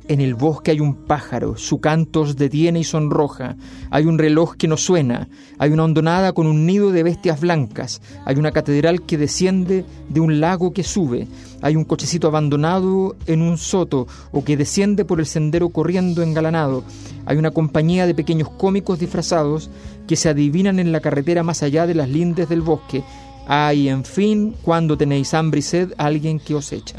[0.08, 3.56] en el bosque hay un pájaro, su canto os detiene y sonroja,
[3.90, 8.00] hay un reloj que no suena, hay una hondonada con un nido de bestias blancas,
[8.24, 11.28] hay una catedral que desciende de un lago que sube,
[11.60, 16.84] hay un cochecito abandonado en un soto o que desciende por el sendero corriendo engalanado,
[17.26, 19.68] hay una compañía de pequeños cómicos disfrazados
[20.08, 23.04] que se adivinan en la carretera más allá de las lindes del bosque,
[23.46, 26.98] hay, en fin, cuando tenéis hambre y sed, alguien que os echa.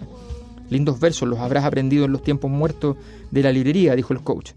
[0.69, 2.97] Lindos versos los habrás aprendido en los tiempos muertos
[3.29, 4.51] de la librería, dijo el coach.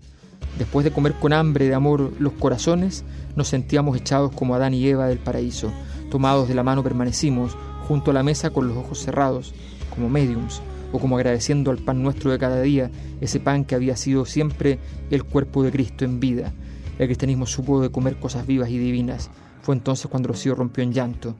[0.58, 4.86] Después de comer con hambre de amor los corazones, nos sentíamos echados como Adán y
[4.86, 5.72] Eva del paraíso.
[6.10, 7.56] Tomados de la mano permanecimos
[7.88, 9.52] junto a la mesa con los ojos cerrados,
[9.90, 13.96] como mediums, o como agradeciendo al pan nuestro de cada día, ese pan que había
[13.96, 14.78] sido siempre
[15.10, 16.52] el cuerpo de Cristo en vida.
[17.00, 19.30] El cristianismo supo de comer cosas vivas y divinas.
[19.62, 21.34] Fue entonces cuando Rocío rompió en llanto.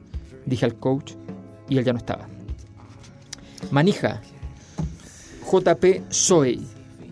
[0.47, 1.13] Dije al coach
[1.69, 2.27] y él ya no estaba.
[3.71, 4.21] Manija,
[5.51, 6.67] JP Soey.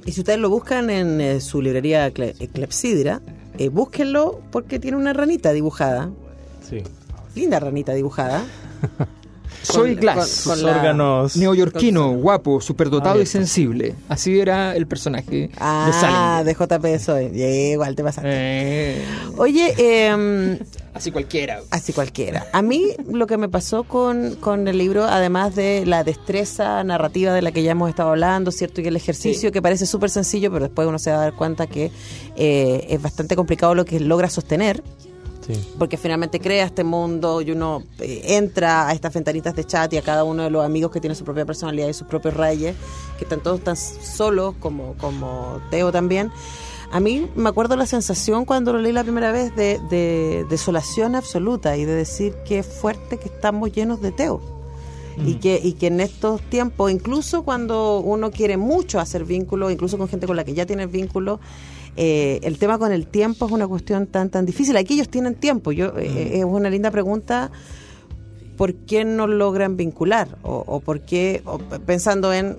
[0.04, 3.20] Y si ustedes lo buscan en eh, su librería Cle- Clepsidra,
[3.58, 6.10] eh, búsquenlo porque tiene una ranita dibujada.
[6.68, 6.82] Sí.
[7.34, 8.42] Linda ranita dibujada.
[9.62, 10.42] Soy Glass.
[10.44, 11.36] con- órganos.
[11.36, 13.94] Neoyorquino, guapo, superdotado y sensible.
[14.08, 16.44] Así era el personaje de Ah, Salinger.
[16.78, 17.30] de JP Soy.
[17.30, 18.22] Yeah, igual te pasa.
[18.24, 19.04] Eh,
[19.36, 20.58] Oye, eh,
[20.94, 21.60] así cualquiera.
[21.70, 22.46] así cualquiera.
[22.52, 27.32] A mí lo que me pasó con, con el libro, además de la destreza narrativa
[27.32, 28.80] de la que ya hemos estado hablando, ¿cierto?
[28.80, 29.52] Y el ejercicio Sí.
[29.52, 31.90] que parece súper sencillo, pero después uno se va a dar cuenta que
[32.36, 34.82] eh, es bastante complicado lo que logra sostener.
[35.44, 35.54] Sí.
[35.76, 39.96] porque finalmente crea este mundo y uno eh, entra a estas ventanitas de chat y
[39.96, 42.76] a cada uno de los amigos que tiene su propia personalidad y sus propios reyes,
[43.18, 46.30] que están todos tan solos como, como Teo también.
[46.92, 51.14] A mí me acuerdo la sensación cuando lo leí la primera vez de, de desolación
[51.14, 54.40] absoluta y de decir qué fuerte que estamos llenos de Teo.
[55.26, 59.98] Y, que, y que en estos tiempos, incluso cuando uno quiere mucho hacer vínculos, incluso
[59.98, 61.38] con gente con la que ya tienes vínculos,
[61.96, 64.76] eh, el tema con el tiempo es una cuestión tan tan difícil.
[64.76, 65.72] Aquí ellos tienen tiempo.
[65.72, 67.50] Yo eh, Es una linda pregunta.
[68.56, 70.38] ¿Por qué no logran vincular?
[70.42, 72.56] O, o por qué, o pensando en,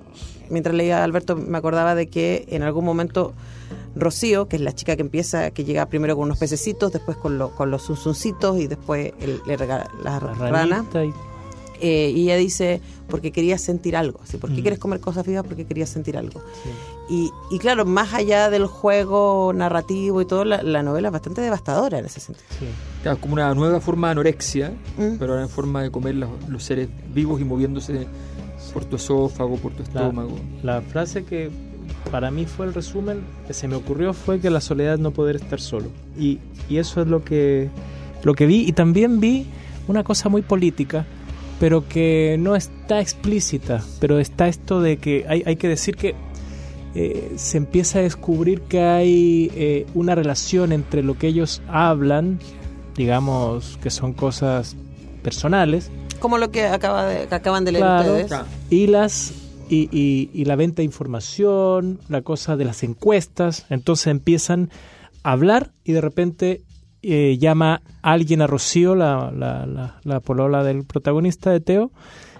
[0.48, 3.34] mientras leía a Alberto, me acordaba de que en algún momento
[3.94, 7.38] Rocío, que es la chica que empieza, que llega primero con unos pececitos, después con,
[7.38, 10.68] lo- con los zunzuncitos y después él le regala las La ranas.
[10.68, 11.12] ranita y
[11.80, 14.20] Eh, y ella dice, porque quería sentir algo.
[14.24, 14.36] ¿sí?
[14.38, 14.62] ¿Por qué Mm.
[14.62, 15.44] quieres comer cosas vivas?
[15.44, 16.40] Porque quería sentir algo.
[17.10, 21.40] Y, y claro, más allá del juego narrativo y todo, la, la novela es bastante
[21.42, 22.46] devastadora en ese sentido.
[22.60, 22.66] sí.
[23.02, 25.16] Claro, como una nueva forma de anorexia, Mm.
[25.18, 28.06] pero ahora en forma de comer los, los seres vivos y moviéndose
[28.72, 30.36] por tu esófago, por tu La, estómago.
[30.62, 31.50] la frase que
[32.10, 35.36] para mí fue el resumen que se me ocurrió fue que la soledad no poder
[35.36, 35.88] estar solo.
[36.18, 37.68] Y, y eso es lo que,
[38.22, 38.66] lo que vi.
[38.66, 39.46] Y también vi
[39.88, 41.06] una cosa muy política,
[41.60, 43.82] pero que no está explícita.
[44.00, 46.14] Pero está esto de que hay, hay que decir que
[46.94, 52.38] eh, se empieza a descubrir que hay eh, una relación entre lo que ellos hablan,
[52.96, 54.76] digamos que son cosas
[55.22, 58.12] personales, Como lo que, acaba de, que acaban de leer Claro.
[58.16, 58.40] ustedes.
[58.70, 59.32] Y las
[59.68, 64.70] y, y- y la venta de información, la cosa de las encuestas, entonces empiezan
[65.22, 66.62] a hablar y de repente
[67.02, 71.90] eh, llama alguien a Rocío, la, la, la, la polola del protagonista de Teo,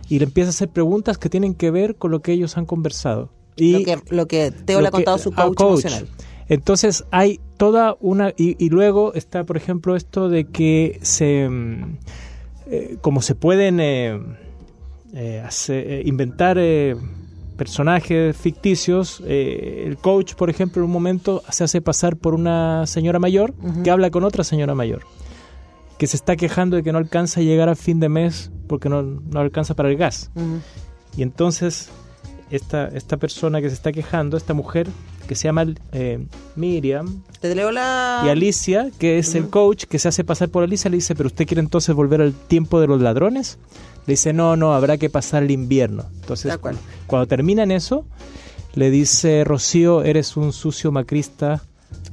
[0.08, 2.66] y le empieza a hacer preguntas que tienen que ver con lo que ellos han
[2.66, 3.30] conversado.
[3.56, 6.08] Y lo, que, lo que Teo le ha contado a su coach, emocional.
[6.48, 8.30] Entonces hay toda una...
[8.36, 11.48] Y, y luego está, por ejemplo, esto de que se...
[11.48, 11.96] mm,
[12.66, 14.18] eh, como se pueden eh,
[15.14, 16.96] eh, hacer- eh, inventar eh,
[17.56, 22.86] personajes ficticios, eh, el coach, por ejemplo, en un momento se hace pasar por una
[22.86, 25.02] señora mayor que habla con otra señora mayor.
[25.98, 28.88] que se está quejando de que no alcanza a llegar al fin de mes porque
[28.88, 30.32] no, no alcanza para el gas.
[31.16, 31.88] Y entonces
[32.50, 34.88] esta, esta persona que se está quejando, esta mujer
[35.28, 38.22] que se llama eh, Miriam Te leo la...
[38.26, 41.28] y Alicia, que es el coach que se hace pasar por Alicia, le dice, pero
[41.28, 43.58] usted quiere entonces volver al tiempo de los ladrones?
[44.06, 46.04] Le dice, no, no, habrá que pasar el invierno.
[46.20, 46.58] Entonces,
[47.06, 48.04] cuando terminan eso,
[48.74, 51.62] le dice, Rocío, eres un sucio macrista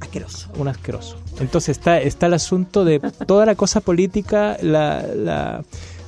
[0.00, 0.48] Asqueroso.
[0.58, 1.16] un asqueroso.
[1.40, 5.64] Entonces está, está el asunto de toda la cosa política, la, la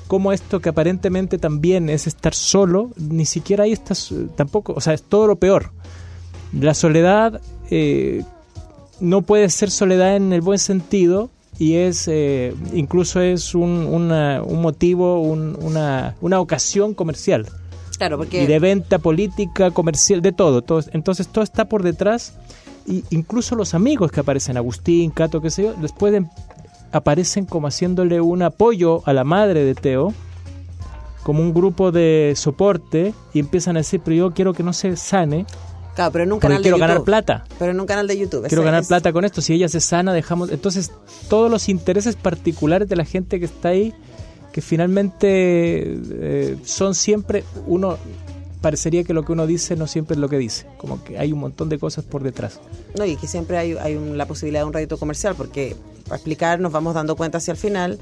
[0.06, 4.94] cómo esto que aparentemente también es estar solo, ni siquiera ahí estás tampoco, o sea,
[4.94, 5.72] es todo lo peor.
[6.52, 8.22] La soledad eh,
[9.00, 14.42] no puede ser soledad en el buen sentido y es eh, incluso es un, una-
[14.42, 17.46] un motivo, un- una, una ocasión comercial
[17.98, 18.42] Claro, porque...
[18.42, 20.62] y de venta política, comercial, de todo.
[20.62, 20.80] todo.
[20.92, 22.34] Entonces todo está por detrás.
[22.86, 26.26] Y incluso los amigos que aparecen, Agustín, Cato, qué sé yo, después de-
[26.92, 30.12] aparecen como haciéndole un apoyo a la madre de Teo,
[31.22, 34.96] como un grupo de soporte, y empiezan a decir, pero yo quiero que no se
[34.96, 35.46] sane,
[35.94, 36.88] Claro, pero en un canal de quiero YouTube.
[36.88, 37.44] ganar plata.
[37.58, 38.46] Pero en un canal de YouTube.
[38.48, 39.40] Quiero ganar es- plata con esto.
[39.40, 40.50] Si ella se sana, dejamos.
[40.50, 40.90] Entonces,
[41.28, 43.94] todos los intereses particulares de la gente que está ahí,
[44.52, 45.28] que finalmente
[45.94, 47.44] eh, son siempre.
[47.66, 47.96] Uno
[48.60, 50.66] parecería que lo que uno dice no siempre es lo que dice.
[50.78, 52.60] Como que hay un montón de cosas por detrás.
[52.98, 56.16] No, y que siempre hay, hay un- la posibilidad de un rédito comercial, porque para
[56.16, 57.98] explicar nos vamos dando cuenta hacia el final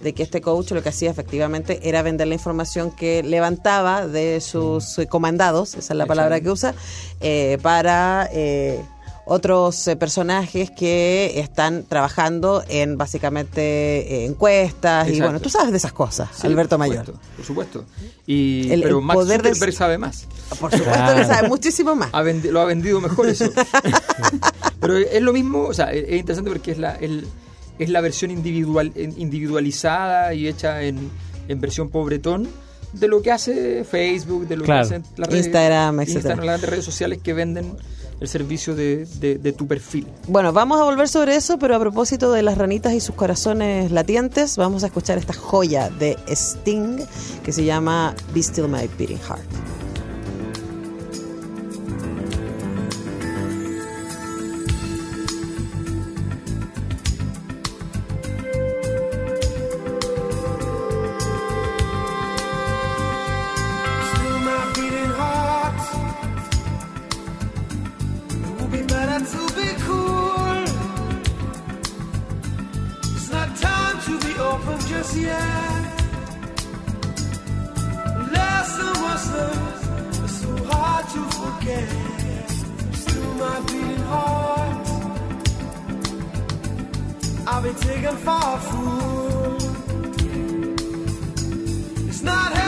[0.00, 4.40] de que este coach lo que hacía efectivamente era vender la información que levantaba de
[4.40, 6.74] sus eh, comandados, esa es la palabra que usa,
[7.20, 8.80] eh, para eh,
[9.26, 15.78] otros eh, personajes que están trabajando en básicamente eh, encuestas y bueno, tú sabes de
[15.78, 17.06] esas cosas, Sí, Alberto por Mayor.
[17.06, 17.84] supuesto, por supuesto.
[18.26, 20.26] Y, El- pero el Max poder de- sabe más.
[20.60, 21.26] Por supuesto que Claro.
[21.26, 22.10] sabe muchísimo más.
[22.12, 23.46] Ha lo ha vendido mejor eso.
[24.80, 27.26] Pero es lo mismo, o sea, es es interesante porque es la, el-
[27.78, 28.92] es la versión individual,
[29.54, 31.10] individualizada y hecha en,
[31.48, 32.48] en versión pobretón
[32.92, 34.88] de lo que hace Facebook, de lo Claro.
[34.88, 36.00] que hacen las redes, Instagram.
[36.00, 37.76] Instagram, las grandes redes sociales que venden
[38.20, 40.06] el servicio de, de- de tu perfil.
[40.28, 43.90] Bueno, vamos a volver sobre eso, pero a propósito de las ranitas y sus corazones
[43.90, 46.98] latientes, vamos a escuchar esta joya de Sting
[47.44, 49.42] que se llama Be Still My Beating Heart.
[87.46, 89.56] I'll be taken for a fool.
[92.08, 92.63] It's not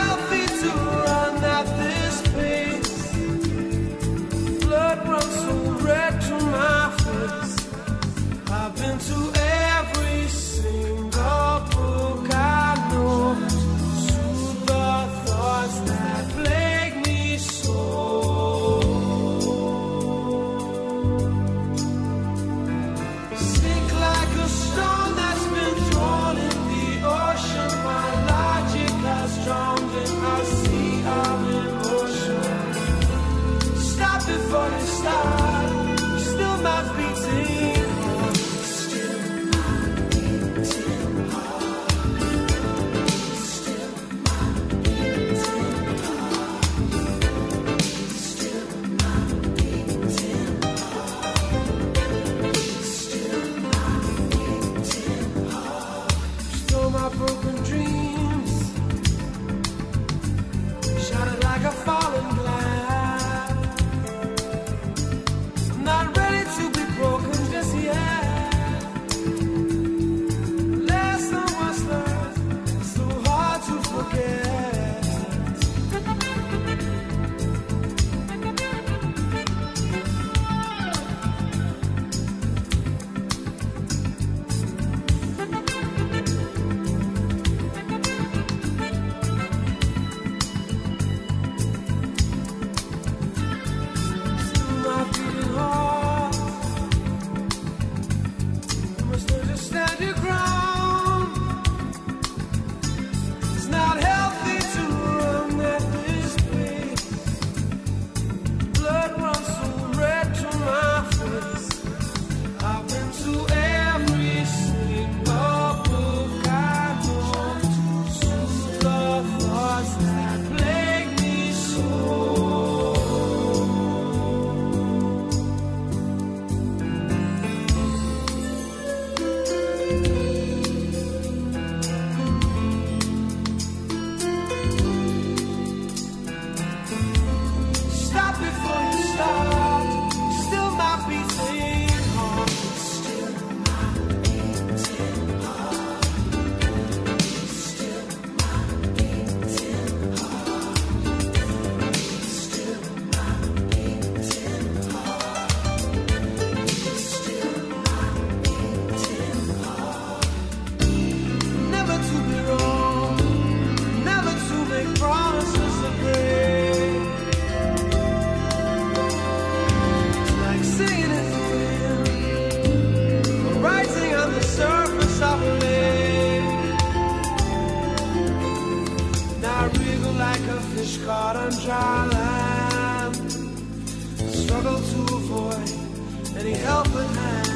[184.57, 187.46] Struggle to avoid any help helping hand.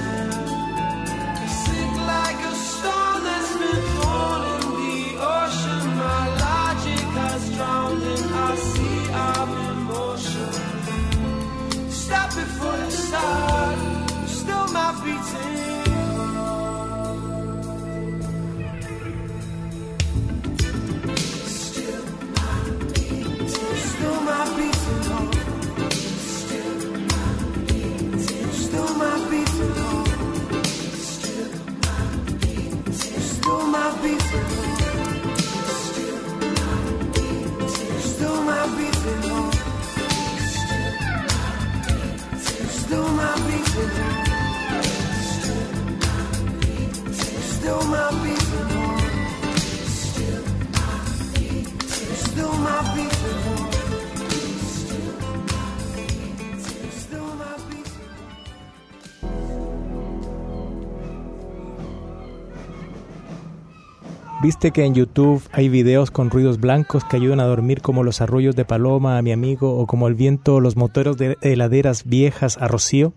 [64.41, 68.21] ¿Viste que en YouTube hay videos con ruidos blancos que ayudan a dormir como los
[68.21, 72.05] arroyos de Paloma a mi amigo o como el viento o los moteros de heladeras
[72.05, 73.13] viejas a Rocío?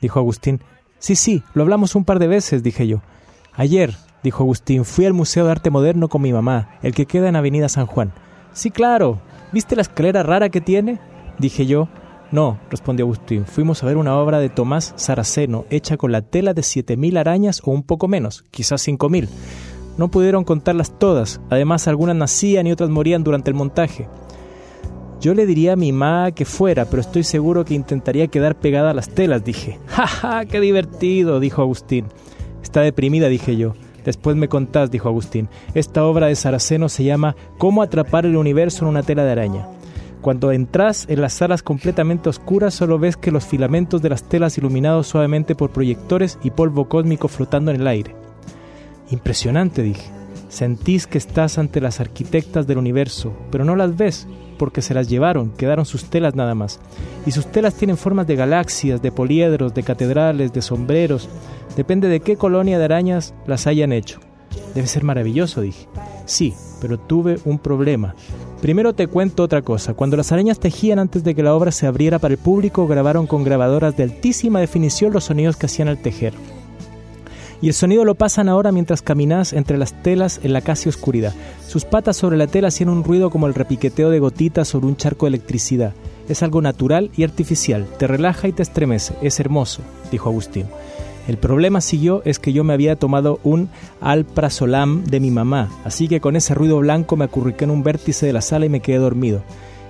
[0.00, 0.60] Dijo Agustín.
[1.00, 3.02] Sí, sí, lo hablamos un par de veces, dije yo.
[3.56, 3.94] Ayer,
[4.24, 7.36] dijo Agustín, fui al Museo de Arte Moderno con mi mamá, el que queda en
[7.36, 8.12] Avenida San Juan.
[8.52, 9.20] Sí, claro.
[9.52, 10.98] ¿Viste la escalera rara que tiene?
[11.38, 11.88] Dije yo.
[12.32, 13.44] No, respondió Agustín.
[13.46, 17.16] Fuimos a ver una obra de Tomás Saraceno, hecha con la tela de siete mil
[17.16, 19.28] arañas o un poco menos, quizás cinco mil.
[19.98, 24.08] No pudieron contarlas todas, además algunas nacían y otras morían durante el montaje.
[25.20, 28.90] Yo le diría a mi mamá que fuera, pero estoy seguro que intentaría quedar pegada
[28.90, 29.78] a las telas, dije.
[29.86, 30.44] ¡Ja, ja!
[30.44, 31.38] ¡Qué divertido!
[31.38, 32.06] dijo Agustín.
[32.74, 33.74] Está deprimida, dije yo.
[34.04, 35.48] Después me contás, dijo Agustín.
[35.74, 39.68] Esta obra de Saraceno se llama Cómo atrapar el universo en una tela de araña.
[40.20, 44.58] Cuando entras en las salas completamente oscuras solo ves que los filamentos de las telas
[44.58, 48.16] iluminados suavemente por proyectores y polvo cósmico flotando en el aire.
[49.08, 50.10] Impresionante, dije.
[50.48, 55.08] Sentís que estás ante las arquitectas del universo, pero no las ves, porque se las
[55.08, 56.80] llevaron, quedaron sus telas nada más.
[57.26, 61.28] Y sus telas tienen formas de galaxias, de poliedros, de catedrales, de sombreros.
[61.76, 64.20] Depende de qué colonia de arañas las hayan hecho.
[64.74, 65.88] Debe ser maravilloso, dije.
[66.26, 68.14] Sí, pero tuve un problema.
[68.60, 69.94] Primero te cuento otra cosa.
[69.94, 73.26] Cuando las arañas tejían antes de que la obra se abriera para el público, grabaron
[73.26, 76.32] con grabadoras de altísima definición los sonidos que hacían al tejer.
[77.64, 81.32] Y el sonido lo pasan ahora mientras caminas entre las telas en la casi oscuridad.
[81.66, 84.98] Sus patas sobre la tela hacían un ruido como el repiqueteo de gotitas sobre un
[84.98, 85.94] charco de electricidad.
[86.28, 89.80] Es algo natural y artificial, te relaja y te estremece, es hermoso,
[90.12, 90.66] dijo Agustín.
[91.26, 93.70] El problema, siguió, es que yo me había tomado un
[94.02, 98.26] alprazolam de mi mamá, así que con ese ruido blanco me acurruqué en un vértice
[98.26, 99.42] de la sala y me quedé dormido.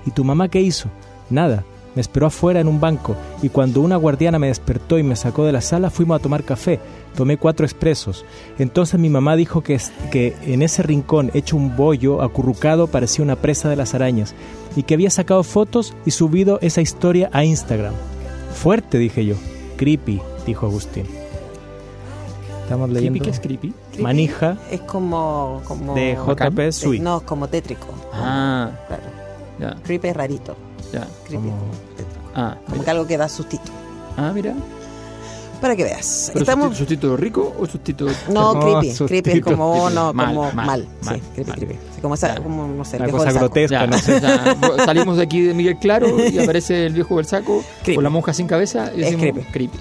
[0.07, 0.91] ¿Y tu mamá qué hizo?
[1.29, 1.64] Nada,
[1.95, 5.45] me esperó afuera en un banco y cuando una guardiana me despertó y me sacó
[5.45, 6.80] de la sala fuimos a tomar café.
[7.16, 8.24] Tomé cuatro expresos.
[8.59, 9.80] Entonces mi mamá dijo que,
[10.11, 14.34] que en ese rincón hecho un bollo acurrucado parecía una presa de las arañas
[14.74, 17.95] y que había sacado fotos y subido esa historia a Instagram.
[18.55, 19.36] Fuerte, dije yo.
[19.76, 21.07] Creepy, dijo Agustín.
[22.62, 23.18] Estamos leyendo.
[23.18, 23.74] ¿Creepy qué es creepy?
[24.03, 25.61] Manija Es como.
[25.66, 26.99] como de JP Sui.
[26.99, 27.86] No, como tétrico.
[28.12, 29.24] Ah, Claro.
[29.59, 30.57] Ya, Creepy es rarito.
[30.93, 31.07] ya.
[31.27, 31.49] Creepy.
[31.49, 31.57] Como-.
[32.35, 32.85] Ah, Como mira.
[32.85, 33.71] que algo que da sustito.
[34.17, 34.55] Ah, mira.
[35.61, 36.31] Para que veas.
[36.33, 36.77] ¿Pero Estamos.
[36.77, 38.07] sustito rico o sustito...?
[38.29, 38.89] No, No, creepy.
[38.95, 39.07] sustito.
[39.07, 40.89] Creepy es como, oh, no, Mal, como mal, mal.
[41.05, 41.59] mal, sí, creepy, mal.
[41.59, 41.75] creepy.
[41.95, 43.45] Sí, como, esa, como, no sé, el Una viejo cosa del saco.
[43.47, 44.21] grotesca, Ya, no sé.
[44.79, 47.95] ya, salimos de aquí de Miguel Claro y aparece el viejo del saco Creepy.
[47.95, 49.79] con la monja sin cabeza y Es decimos creepy.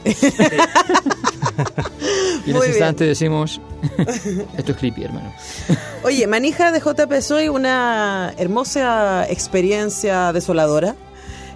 [2.46, 2.70] y en Muy ese bien.
[2.70, 3.62] instante decimos
[4.58, 5.32] esto es creepy, hermano.
[6.04, 10.96] Oye, Manija de JP Soy, una hermosa experiencia desoladora.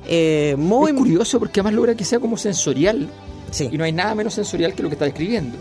[0.07, 0.91] Eh, muy.
[0.91, 3.09] es curioso porque además logra que sea como sensorial
[3.51, 3.69] Sí.
[3.71, 5.57] y no hay nada menos sensorial que lo que está describiendo.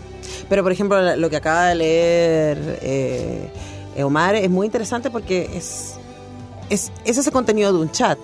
[0.49, 3.49] Pero, por ejemplo, lo que acaba de leer eh,
[3.95, 5.93] eh, Omar es muy interesante porque es,
[6.69, 8.17] es, es ese contenido de un chat.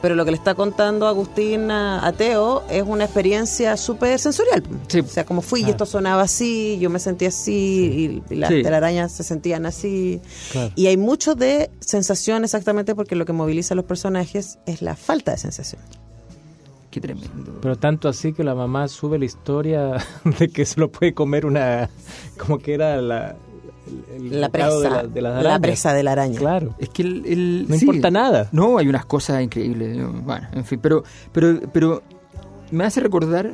[0.00, 4.62] Pero lo que le está contando Agustín a, a Teo es una experiencia súper sensorial.
[4.86, 5.00] Sí.
[5.00, 5.72] O sea, como fui y Claro.
[5.72, 8.62] esto sonaba así, yo me sentí así y, y las Sí.
[8.62, 10.20] telarañas se sentían así.
[10.52, 10.72] Claro.
[10.76, 14.94] Y hay mucho de sensación exactamente porque lo que moviliza a los personajes es la
[14.94, 15.82] falta de sensación.
[16.90, 17.58] Qué tremendo.
[17.60, 19.92] Pero tanto así que la mamá sube la historia
[20.38, 21.90] de que se lo puede comer una.
[22.38, 23.36] como que era la.
[24.16, 25.60] El- el La presa, de, la, de las la arañas.
[25.60, 26.38] presa de la araña.
[26.38, 26.74] Claro.
[26.78, 27.84] Es que el, el- No sí.
[27.84, 28.48] importa nada.
[28.52, 29.96] No, hay unas cosas increíbles.
[30.24, 32.02] Bueno, en fin, pero, pero, pero
[32.70, 33.50] me hace recordar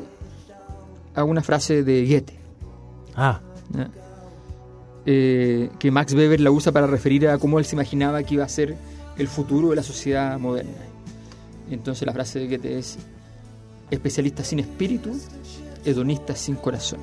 [1.15, 2.35] a una frase de Goethe.
[3.17, 3.41] Ah,
[3.73, 3.89] ¿ya?
[5.07, 8.45] Eh, que Max Weber la usa para referir a cómo él se imaginaba que iba
[8.45, 8.75] a ser
[9.19, 10.73] el futuro de la sociedad moderna.
[11.71, 12.99] Entonces la frase de Goethe es
[13.91, 15.11] especialista sin espíritu,
[15.85, 17.01] hedonista sin corazón.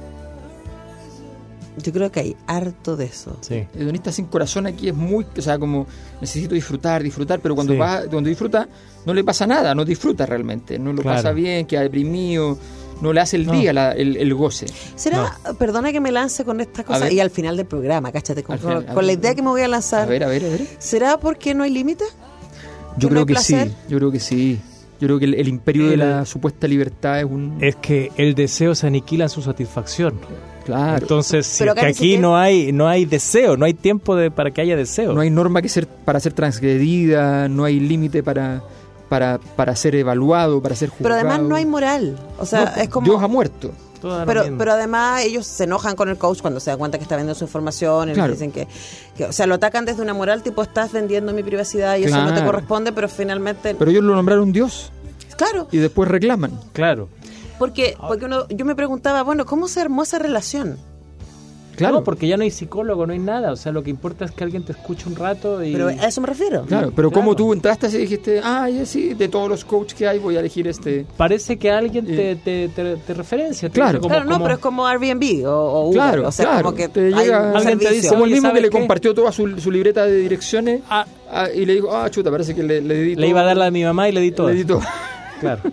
[1.81, 3.37] Yo creo que hay harto de eso.
[3.41, 3.65] Sí.
[3.75, 5.87] Hedonista sin corazón aquí es muy, o sea, como
[6.19, 7.79] necesito disfrutar, disfrutar, pero cuando Sí.
[7.79, 8.67] va, cuando disfruta
[9.05, 11.17] no le pasa nada, no disfruta realmente, no lo Claro.
[11.17, 12.57] pasa bien, queda deprimido,
[13.01, 13.53] no le hace el No.
[13.53, 14.67] día la- el, el goce.
[14.95, 17.13] ¿Será, perdona que me lance con esta cosa ver.
[17.13, 19.17] y al final del programa, cáchate, con, final, con a la ver.
[19.19, 20.03] idea que me voy a lanzar.
[20.03, 20.67] A ver, a ver, a ver.
[20.77, 22.03] ¿Será porque no hay límite?
[22.97, 23.69] Yo ¿Que no creo que placer?
[23.69, 24.59] sí, yo creo que sí.
[24.99, 27.57] Yo creo que el, el imperio de El- la supuesta libertad es un...
[27.59, 30.19] Es que el deseo se aniquila en su satisfacción.
[30.65, 30.99] Claro.
[31.01, 34.15] Entonces, si Pero es que aquí siquiera- no hay no hay deseo, no hay tiempo
[34.15, 35.13] de, para que haya deseo.
[35.13, 38.61] no hay norma que ser para ser transgredida, no hay límite para,
[39.09, 41.29] para, para ser evaluado, para ser Pero juzgado.
[41.29, 42.17] además no hay moral.
[42.39, 43.05] O sea, No, es como...
[43.05, 43.71] Dios ha muerto.
[44.25, 47.15] Pero, pero además ellos se enojan con el coach cuando se dan cuenta que está
[47.17, 48.33] vendiendo su información y Claro.
[48.33, 48.67] dicen que,
[49.15, 52.19] que, o sea, lo atacan desde una moral tipo estás vendiendo mi privacidad y eso
[52.19, 54.91] no te corresponde, pero finalmente, Pero ellos lo nombraron Dios
[55.37, 56.51] claro, y después reclaman.
[56.73, 57.09] claro.
[57.61, 60.77] Porque porque uno, yo me preguntaba, bueno, ¿cómo se armó esa relación?
[61.75, 63.51] Claro, No, porque ya no hay psicólogo, no hay nada.
[63.51, 65.71] O sea, lo que importa es que alguien te escuche un rato y...
[65.71, 66.63] Pero a eso me refiero.
[66.65, 67.21] Claro, pero Claro.
[67.23, 70.19] como tú entraste así y dijiste, ah, ya sí, de todos los coaches que hay
[70.19, 71.05] voy a elegir este.
[71.17, 72.35] Parece que alguien te, Eh.
[72.35, 73.69] te, te- te referencia.
[73.69, 73.99] te Claro.
[73.99, 76.63] como- Claro, no, como- pero es como Airbnb o, o Uber, Claro, o sea, claro.
[76.65, 79.31] como que te llega Alguien te dice, como el mismo que ¿sabes le compartió toda
[79.31, 82.81] su, su libreta de direcciones Ah, ah, y le dijo, ah, chuta, parece que le,
[82.81, 84.49] le di le iba a dar la de mi mamá y le di todo.
[84.49, 84.81] le di todo.
[85.39, 85.61] Claro.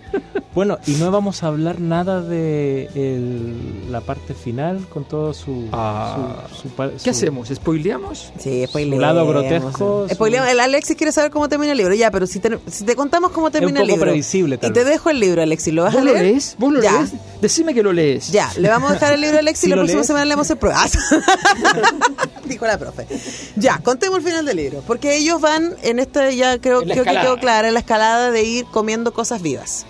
[0.59, 5.69] Bueno, y no vamos a hablar nada de el- la parte final con todo su...
[5.71, 6.43] Ah.
[6.51, 7.47] su- su ¿Qué su- hacemos?
[7.47, 8.33] ¿Spoileamos?
[8.37, 8.99] Sí, spoileemos.
[8.99, 10.51] lado grotesco, su- Spoileamos.
[10.51, 11.93] El Alexis quiere saber cómo termina el libro.
[11.93, 14.11] Ya, pero si te, si te contamos cómo termina un el poco libro.
[14.11, 15.73] previsible, tal Y te dejo el libro, Alexis.
[15.73, 16.25] ¿Lo vas ¿Vos a lo leer?
[16.25, 16.55] lees?
[16.59, 16.91] ¿Vos lo Ya.
[16.91, 17.11] lees?
[17.41, 18.29] Decime que lo lees.
[18.29, 20.07] Ya, le vamos a dejar el libro a Alexis ¿Sí y la lo próxima lees?
[20.07, 20.91] semana le vamos a hacer pruebas.
[22.43, 23.07] Dijo la profe.
[23.55, 24.83] Ya, contemos el final del libro.
[24.85, 28.43] Porque ellos van en esta, ya creo, creo que quedó clara, en la escalada de
[28.43, 29.85] ir comiendo cosas vivas.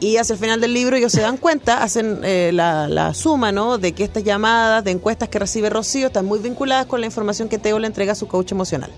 [0.00, 3.52] Y hacia el final del libro ellos se dan cuenta, hacen eh, la, la suma,
[3.52, 3.78] ¿no?
[3.78, 7.48] De que estas llamadas de encuestas que recibe Rocío están muy vinculadas con la información
[7.48, 8.90] que Teo le entrega a su coach emocional.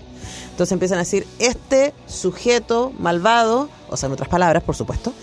[0.51, 5.13] Entonces empiezan a decir, este sujeto malvado, o sea, en otras palabras, por supuesto,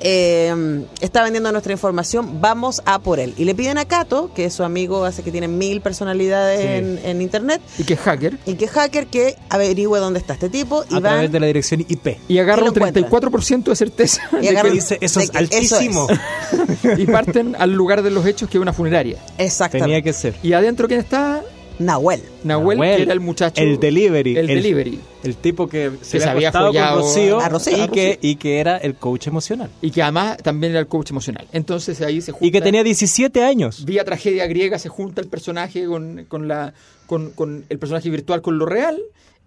[0.00, 3.34] eh, está vendiendo nuestra información, vamos a por él.
[3.36, 6.66] Y le piden a Cato, que es su amigo, hace que tiene mil personalidades Sí.
[6.66, 8.38] en, en internet, Y que es hacker.
[8.46, 10.84] y que es hacker, que averigüe dónde está este tipo.
[10.90, 12.18] Y A van, través de la dirección IP.
[12.28, 15.76] Y agarra un 34% de certeza Y de que- Dice, eso de es que eso
[15.76, 16.06] altísimo.
[16.96, 19.16] y parten al lugar de los hechos que es una funeraria.
[19.38, 19.86] Exactamente.
[19.86, 20.34] Tenía que ser.
[20.42, 21.42] Y adentro, ¿quién está?
[21.80, 22.20] Nahuel.
[22.44, 23.60] Nahuel, Nahuel, que era el muchacho.
[23.60, 24.36] El delivery.
[24.36, 25.00] El, delivery.
[25.24, 27.76] El tipo que se, se había follado con Rocío, a Rocío.
[27.76, 29.70] y, A que, y que era el coach emocional.
[29.80, 31.48] Y que además también era el coach emocional.
[31.52, 32.46] Entonces ahí se junta.
[32.46, 33.84] Y que tenía 17 años.
[33.84, 36.74] Vía tragedia griega se junta el personaje con, con la,
[37.06, 39.00] con, con el personaje virtual con lo real.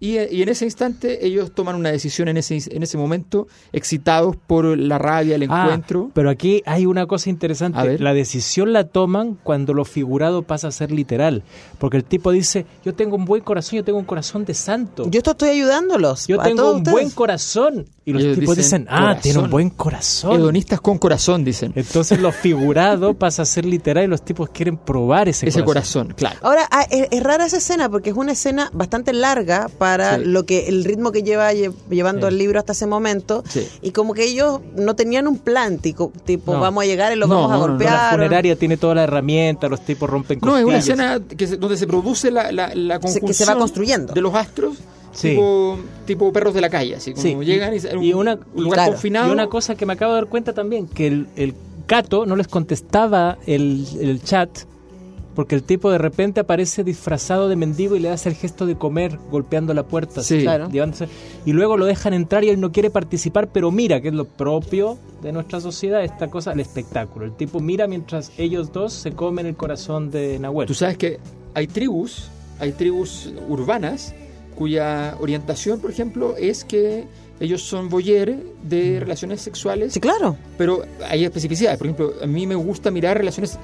[0.04, 4.36] Y, y en ese instante ellos toman una decisión en ese, en ese momento, excitados
[4.36, 6.10] por la rabia, el Ah, encuentro.
[6.14, 7.78] pero aquí hay una cosa interesante.
[7.78, 8.00] A ver.
[8.00, 11.42] La decisión la toman cuando lo figurado pasa a ser literal.
[11.78, 15.08] Porque el tipo dice, yo tengo un buen corazón, yo tengo un corazón de santo.
[15.10, 16.26] Yo esto estoy ayudándolos.
[16.26, 16.92] Yo a tengo todos un ustedes.
[16.92, 17.86] buen corazón.
[18.06, 19.22] Y los Ellos tipos dicen, dicen, ah, "Corazón".
[19.22, 20.32] tiene un buen corazón.
[20.38, 21.72] Hedonistas con corazón, dicen.
[21.74, 26.08] Entonces lo figurado pasa a ser literal y los tipos quieren probar ese, Ese corazón.
[26.08, 26.38] corazón, claro.
[26.42, 30.24] Ahora, ah, es, es rara esa escena porque es una escena bastante larga para Sí.
[30.24, 32.32] lo que el ritmo que lleva lle- llevando Sí.
[32.34, 33.42] el libro hasta ese momento.
[33.48, 33.66] Sí.
[33.82, 36.60] Y como que ellos no tenían un plan, tipo, tipo No.
[36.60, 38.10] vamos a llegar y lo No, vamos a no, no, no, La golpear.
[38.14, 40.98] funeraria tiene toda la herramienta, los tipos rompen No, es una costillas.
[41.00, 44.12] escena que se- donde se produce la, la, la Se- que se conjunción va construyendo.
[44.12, 44.76] de los astros,
[45.12, 45.30] Sí.
[45.30, 48.64] tipo, tipo perros de la calle, así como Sí, llegan y, se- y una, un
[48.64, 49.28] lugar claro, confinado.
[49.28, 51.54] y una cosa que me acabo de dar cuenta también, que el, el
[51.86, 54.48] Cato no les contestaba el, el chat
[55.34, 58.76] porque el tipo de repente aparece disfrazado de mendigo y le hace el gesto de
[58.76, 60.22] comer golpeando la puerta.
[60.22, 60.42] Sí.
[60.42, 60.68] Claro.
[60.70, 61.08] llevándose-
[61.44, 64.24] y luego lo dejan entrar y él no quiere participar, pero mira, que es lo
[64.24, 67.24] propio de nuestra sociedad, esta cosa, el espectáculo.
[67.26, 70.66] El tipo mira mientras ellos dos se comen el corazón de Nahuel.
[70.68, 71.18] Tú sabes que
[71.54, 72.28] hay tribus,
[72.58, 74.14] hay tribus urbanas
[74.54, 77.06] cuya orientación, por ejemplo, es que
[77.40, 80.36] ellos son voyeurs de relaciones sexuales, Sí, claro.
[80.56, 81.78] pero hay especificidades.
[81.78, 83.58] Por ejemplo, a mí me gusta mirar relaciones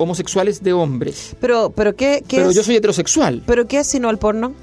[0.00, 1.36] homosexuales de hombres.
[1.40, 3.42] Pero, pero qué, qué Pero yo soy heterosexual.
[3.46, 4.54] ¿Pero qué es sino el porno?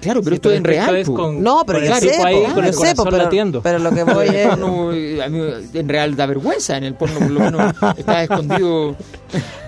[0.00, 0.96] Claro, pero esto pero es real.
[0.96, 2.16] Es con, no, pero yo sé,
[2.52, 5.74] con el sé, pero, pero, lo que voy es...
[5.74, 8.96] En real da vergüenza, en el porno por lo menos está escondido.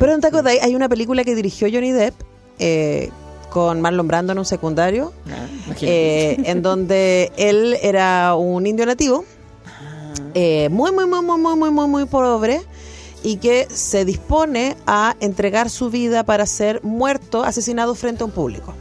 [0.01, 2.14] Pero en Taco Day hay una película que dirigió Johnny Depp
[2.59, 3.11] eh,
[3.49, 5.47] con Marlon Brando en un secundario, ah,
[5.81, 9.25] eh, en donde él era un indio nativo,
[9.66, 10.12] ah.
[10.35, 12.61] eh, muy, muy, muy, muy, muy, muy, muy pobre,
[13.25, 18.33] y que se dispone a entregar su vida para ser muerto, asesinado frente a un
[18.33, 18.72] público.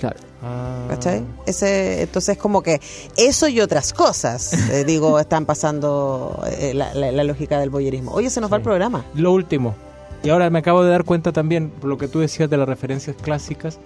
[0.00, 0.16] claro.
[0.46, 0.84] Ah.
[0.90, 1.22] ¿Cachai?
[1.46, 2.78] Ese, entonces, como que
[3.16, 8.10] eso y otras cosas, eh, digo, están pasando eh, la, la- la lógica del boyerismo.
[8.12, 9.06] Oye, se nos va el programa.
[9.14, 9.74] Lo último.
[10.22, 12.68] Y ahora me acabo de dar cuenta también, por lo que tú decías de las
[12.68, 13.78] referencias clásicas,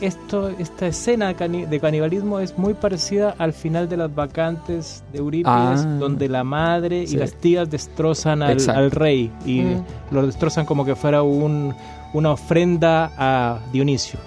[0.00, 5.02] esto, esta escena de, cani- de canibalismo es muy parecida al final de las vacantes
[5.12, 5.46] de Eurípides,
[5.84, 5.96] Ah.
[5.98, 7.14] donde la madre Sí.
[7.14, 9.84] y las tías destrozan al, al rey y Mm.
[10.10, 11.74] lo destrozan como que fuera un,
[12.12, 14.18] una ofrenda a Dionisio.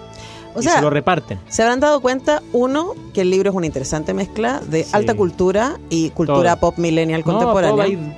[0.56, 1.38] O y sea, se lo reparten.
[1.48, 4.90] Se habrán dado cuenta, uno, que el libro es una interesante mezcla de Sí.
[4.94, 6.72] alta cultura y cultura Todo.
[6.72, 7.72] pop millennial No, contemporánea.
[7.72, 8.16] todo hay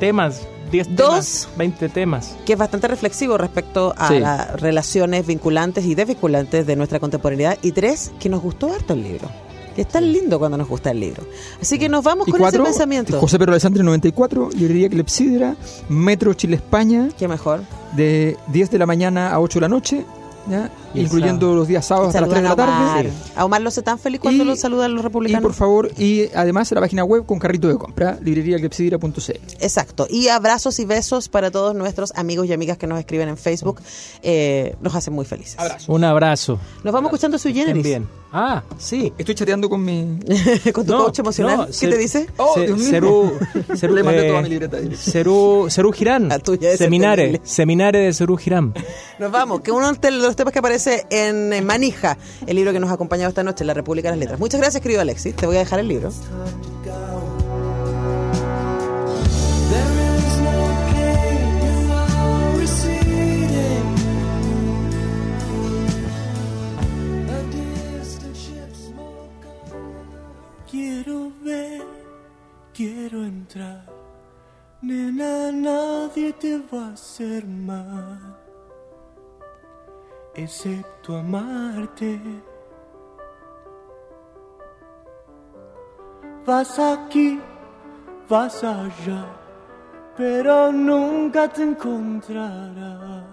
[0.00, 1.06] temas, 10 Dos.
[1.08, 2.34] temas, 20 temas.
[2.44, 4.18] que es bastante reflexivo respecto a Sí.
[4.18, 7.58] las relaciones vinculantes y desvinculantes de nuestra contemporaneidad.
[7.62, 9.28] Y tres, que nos gustó harto el libro.
[9.76, 11.22] Que es tan lindo cuando nos gusta el libro.
[11.60, 13.18] Así que nos vamos Y con cuatro, ese pensamiento.
[13.20, 15.56] José Pedro Alessandri 94, librería Clepsidra,
[15.88, 17.62] Metro Chile España, Qué mejor.
[17.96, 20.04] de 10 de la mañana a 8 de la noche,
[20.48, 20.70] ¿ya?
[20.94, 23.10] Y incluyendo los días sábados hasta las 3 de la a tarde.
[23.36, 25.42] A Omar lo hace tan feliz cuando Y- lo saludan los Y republicanos.
[25.42, 29.32] por favor, y además la página web con carrito de compra, libreriaclepsidra.cl.
[29.60, 30.06] Exacto.
[30.08, 33.80] Y abrazos y besos para todos nuestros amigos y amigas que nos escriben en Facebook.
[34.22, 35.56] Eh, nos hacen muy felices.
[35.88, 36.58] Un abrazo.
[36.82, 37.82] Nos vamos escuchando su generis.
[37.82, 38.06] bien.
[38.36, 39.12] Ah, sí.
[39.16, 40.18] Estoy chateando con mi...
[40.72, 41.56] con tu No, coach emocional.
[41.58, 42.26] no, ¿Qué te dice?
[42.36, 42.90] Oh, Se- Dios mío.
[42.90, 43.32] Cerú,
[43.76, 44.78] Cerú, Le mandé eh, toda mi libreta.
[44.96, 46.28] Cerú, Cerú Girán.
[46.28, 47.40] La tuya es Seminare.
[47.44, 48.74] Seminare de Cerú Girán.
[49.20, 52.18] Nos vamos, que uno de los temas que aparece en Manija,
[52.48, 54.40] el libro que nos ha acompañado esta noche, La República de las Letras.
[54.40, 55.36] Muchas gracias, querido Alexis.
[55.36, 56.10] Te voy a dejar el libro.
[72.74, 73.86] Quiero entrar.
[74.82, 78.36] Nena, nadie te va a hacer mal.
[80.34, 82.20] Excepto amarte.
[86.44, 87.40] Vas aquí,
[88.28, 89.24] vas allá,
[90.16, 93.24] pero nunca te encontrarás.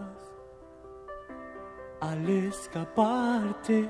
[2.00, 3.90] Al escaparte,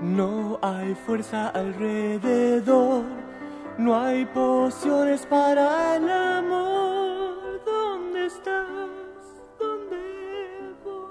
[0.00, 3.04] no hay fuerza alrededor,
[3.78, 7.62] no hay pociones para el amor.
[7.64, 8.66] ¿Dónde estás?
[9.58, 11.10] ¿Dónde voy?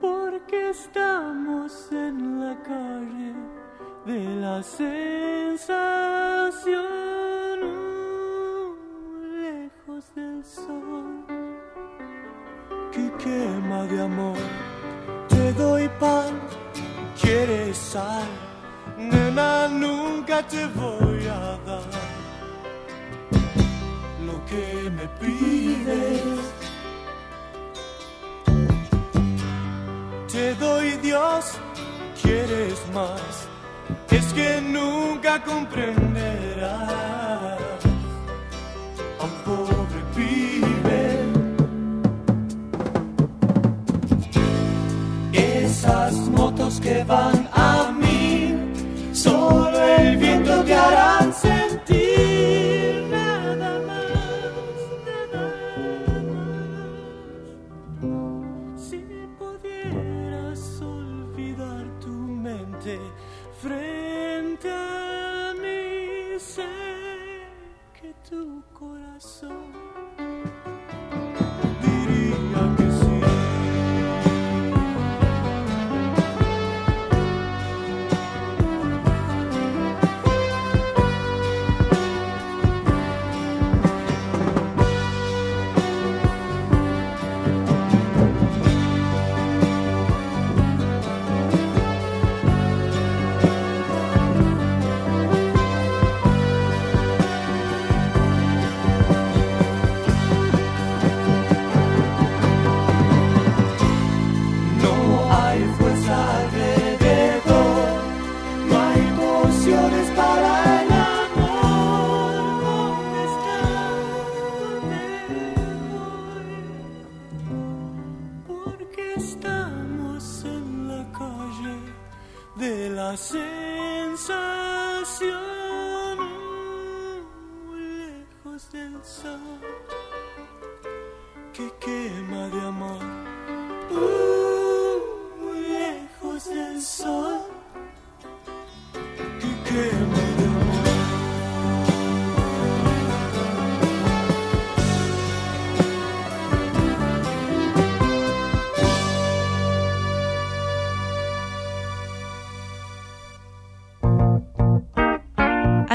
[0.00, 3.34] porque estamos en la calle
[4.06, 5.66] de la sensación,
[9.42, 11.26] lejos del sol
[12.92, 14.45] que quema de amor.
[17.96, 18.28] Sal,
[18.98, 21.92] nena, nunca te voy a dar
[24.26, 24.64] lo que
[24.96, 26.40] me pides.
[30.32, 31.42] te doy Dios,
[32.22, 33.32] quieres más,
[34.10, 36.70] es que nunca comprenderás
[39.20, 41.06] a un pobre pibe.
[45.32, 47.45] Esas motos que van